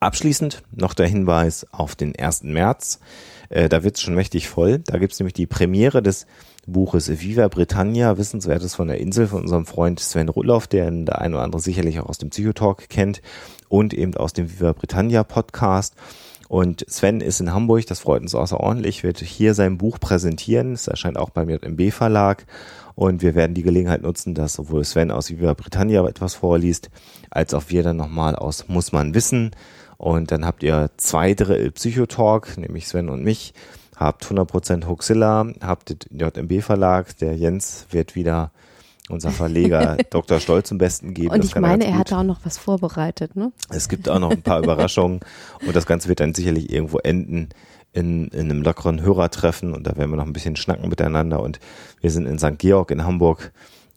Abschließend 0.00 0.62
noch 0.72 0.94
der 0.94 1.06
Hinweis 1.06 1.66
auf 1.72 1.96
den 1.96 2.14
1. 2.16 2.44
März. 2.44 3.00
Äh, 3.48 3.68
da 3.68 3.82
wird 3.82 3.96
es 3.96 4.02
schon 4.02 4.14
mächtig 4.14 4.48
voll. 4.48 4.80
Da 4.80 4.98
gibt 4.98 5.12
es 5.12 5.18
nämlich 5.18 5.32
die 5.32 5.46
Premiere 5.46 6.02
des 6.02 6.26
Buches 6.66 7.08
Viva 7.20 7.48
Britannia, 7.48 8.18
Wissenswertes 8.18 8.74
von 8.74 8.88
der 8.88 8.98
Insel 8.98 9.28
von 9.28 9.42
unserem 9.42 9.66
Freund 9.66 10.00
Sven 10.00 10.28
Rudloff, 10.28 10.66
der 10.66 10.90
der 10.90 11.20
ein 11.20 11.32
oder 11.32 11.44
andere 11.44 11.62
sicherlich 11.62 12.00
auch 12.00 12.08
aus 12.08 12.18
dem 12.18 12.30
Psychotalk 12.30 12.88
kennt 12.88 13.22
und 13.68 13.94
eben 13.94 14.14
aus 14.16 14.32
dem 14.32 14.50
Viva 14.50 14.72
Britannia 14.72 15.22
Podcast. 15.22 15.94
Und 16.48 16.84
Sven 16.88 17.20
ist 17.20 17.40
in 17.40 17.52
Hamburg, 17.52 17.86
das 17.86 18.00
freut 18.00 18.22
uns 18.22 18.34
außerordentlich, 18.34 19.02
wird 19.02 19.18
hier 19.18 19.54
sein 19.54 19.78
Buch 19.78 19.98
präsentieren. 19.98 20.72
Es 20.72 20.86
erscheint 20.86 21.18
auch 21.18 21.30
beim 21.30 21.48
JMB 21.48 21.92
Verlag. 21.92 22.46
Und 22.94 23.20
wir 23.22 23.34
werden 23.34 23.54
die 23.54 23.62
Gelegenheit 23.62 24.02
nutzen, 24.02 24.34
dass 24.34 24.54
sowohl 24.54 24.84
Sven 24.84 25.10
aus 25.10 25.30
Viva 25.30 25.52
Britannia 25.54 26.06
etwas 26.06 26.34
vorliest, 26.34 26.90
als 27.30 27.52
auch 27.52 27.64
wir 27.68 27.82
dann 27.82 27.96
nochmal 27.96 28.36
aus 28.36 28.68
Muss 28.68 28.92
man 28.92 29.14
wissen. 29.14 29.50
Und 29.98 30.30
dann 30.30 30.46
habt 30.46 30.62
ihr 30.62 30.90
zwei 30.96 31.34
Drittel 31.34 31.72
Psychotalk, 31.72 32.56
nämlich 32.58 32.88
Sven 32.88 33.08
und 33.08 33.22
mich 33.22 33.52
habt 33.96 34.26
100% 34.26 34.86
Huxilla, 34.86 35.46
habt 35.60 36.10
den 36.10 36.18
JMB 36.18 36.62
Verlag, 36.62 37.16
der 37.18 37.34
Jens 37.34 37.86
wird 37.90 38.14
wieder 38.14 38.50
unser 39.08 39.30
Verleger 39.30 39.96
Dr. 40.10 40.40
Stolz 40.40 40.68
zum 40.68 40.78
Besten 40.78 41.14
geben. 41.14 41.30
Und 41.30 41.44
ich 41.44 41.54
meine, 41.54 41.84
er 41.84 41.98
hat 41.98 42.12
auch 42.12 42.22
noch 42.22 42.40
was 42.44 42.58
vorbereitet, 42.58 43.36
ne? 43.36 43.52
Es 43.70 43.88
gibt 43.88 44.08
auch 44.08 44.18
noch 44.18 44.30
ein 44.30 44.42
paar 44.42 44.58
Überraschungen 44.62 45.20
und 45.66 45.76
das 45.76 45.86
Ganze 45.86 46.08
wird 46.08 46.20
dann 46.20 46.34
sicherlich 46.34 46.72
irgendwo 46.72 46.98
enden 46.98 47.50
in, 47.92 48.28
in 48.28 48.50
einem 48.50 48.62
lockeren 48.62 49.00
Hörertreffen 49.00 49.72
und 49.72 49.86
da 49.86 49.96
werden 49.96 50.10
wir 50.10 50.16
noch 50.16 50.26
ein 50.26 50.32
bisschen 50.32 50.56
schnacken 50.56 50.88
miteinander 50.88 51.40
und 51.40 51.60
wir 52.00 52.10
sind 52.10 52.26
in 52.26 52.38
St. 52.38 52.58
Georg 52.58 52.90
in 52.90 53.04
Hamburg 53.04 53.52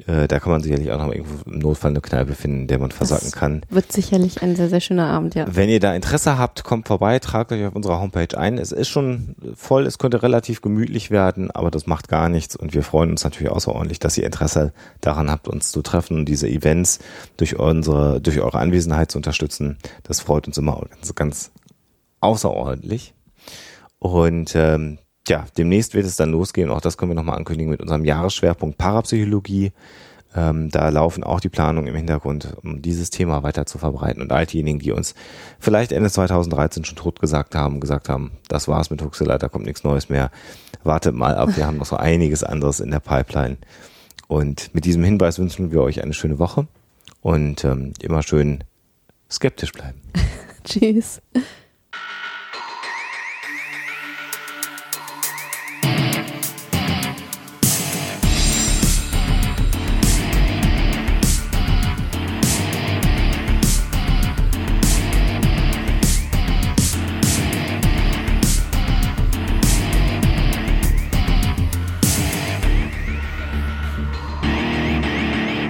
äh, 0.07 0.27
da 0.27 0.39
kann 0.39 0.51
man 0.51 0.61
sicherlich 0.61 0.91
auch 0.91 0.97
noch 0.97 1.13
irgendwo 1.13 1.49
im 1.49 1.59
Notfall 1.59 1.91
eine 1.91 2.01
Kneipe 2.01 2.33
finden, 2.33 2.61
in 2.61 2.67
der 2.67 2.79
man 2.79 2.91
versacken 2.91 3.31
kann. 3.31 3.61
Wird 3.69 3.91
sicherlich 3.91 4.41
ein 4.41 4.55
sehr, 4.55 4.69
sehr 4.69 4.79
schöner 4.79 5.07
Abend, 5.07 5.35
ja. 5.35 5.45
Wenn 5.49 5.69
ihr 5.69 5.79
da 5.79 5.93
Interesse 5.93 6.37
habt, 6.37 6.63
kommt 6.63 6.87
vorbei, 6.87 7.19
tragt 7.19 7.51
euch 7.51 7.65
auf 7.65 7.75
unserer 7.75 7.99
Homepage 7.99 8.37
ein. 8.37 8.57
Es 8.57 8.71
ist 8.71 8.87
schon 8.87 9.35
voll, 9.55 9.85
es 9.85 9.97
könnte 9.97 10.23
relativ 10.23 10.61
gemütlich 10.61 11.11
werden, 11.11 11.51
aber 11.51 11.69
das 11.69 11.85
macht 11.85 12.07
gar 12.07 12.29
nichts 12.29 12.55
und 12.55 12.73
wir 12.73 12.83
freuen 12.83 13.11
uns 13.11 13.23
natürlich 13.23 13.51
außerordentlich, 13.51 13.99
dass 13.99 14.17
ihr 14.17 14.25
Interesse 14.25 14.73
daran 15.01 15.29
habt, 15.29 15.47
uns 15.47 15.71
zu 15.71 15.81
treffen 15.81 16.19
und 16.19 16.25
diese 16.25 16.47
Events 16.47 16.99
durch 17.37 17.59
unsere, 17.59 18.21
durch 18.21 18.39
eure 18.39 18.59
Anwesenheit 18.59 19.11
zu 19.11 19.17
unterstützen. 19.17 19.77
Das 20.03 20.21
freut 20.21 20.47
uns 20.47 20.57
immer 20.57 20.81
ganz, 20.89 21.15
ganz 21.15 21.51
außerordentlich. 22.21 23.13
Und 23.99 24.55
ähm, 24.55 24.99
ja, 25.27 25.45
demnächst 25.57 25.93
wird 25.93 26.05
es 26.05 26.15
dann 26.15 26.31
losgehen. 26.31 26.69
Auch 26.69 26.81
das 26.81 26.97
können 26.97 27.11
wir 27.11 27.15
nochmal 27.15 27.37
ankündigen 27.37 27.69
mit 27.69 27.81
unserem 27.81 28.05
Jahresschwerpunkt 28.05 28.77
Parapsychologie. 28.77 29.71
Ähm, 30.35 30.69
da 30.69 30.89
laufen 30.89 31.23
auch 31.23 31.39
die 31.39 31.49
Planungen 31.49 31.87
im 31.87 31.95
Hintergrund, 31.95 32.55
um 32.63 32.81
dieses 32.81 33.09
Thema 33.09 33.41
weiter 33.41 33.65
zu 33.65 33.77
verbreiten. 33.77 34.21
Und 34.21 34.31
all 34.31 34.45
diejenigen, 34.45 34.79
die 34.79 34.91
uns 34.91 35.15
vielleicht 35.59 35.91
Ende 35.91 36.09
2013 36.09 36.85
schon 36.85 36.97
tot 36.97 37.19
gesagt 37.19 37.55
haben, 37.55 37.79
gesagt 37.79 38.09
haben, 38.09 38.31
das 38.47 38.67
war's 38.67 38.91
mit 38.91 39.01
Huxilla, 39.01 39.37
da 39.37 39.49
kommt 39.49 39.65
nichts 39.65 39.83
Neues 39.83 40.09
mehr. 40.09 40.29
Wartet 40.83 41.15
mal 41.15 41.35
ab, 41.35 41.55
wir 41.55 41.65
haben 41.65 41.77
noch 41.77 41.87
so 41.87 41.97
einiges 41.97 42.43
anderes 42.43 42.79
in 42.79 42.91
der 42.91 42.99
Pipeline. 42.99 43.57
Und 44.27 44.73
mit 44.75 44.85
diesem 44.85 45.03
Hinweis 45.03 45.39
wünschen 45.39 45.71
wir 45.71 45.81
euch 45.81 46.03
eine 46.03 46.13
schöne 46.13 46.37
Woche 46.37 46.67
und 47.21 47.65
ähm, 47.65 47.93
immer 47.99 48.21
schön 48.21 48.63
skeptisch 49.31 49.71
bleiben. 49.71 49.99
Tschüss. 50.63 51.21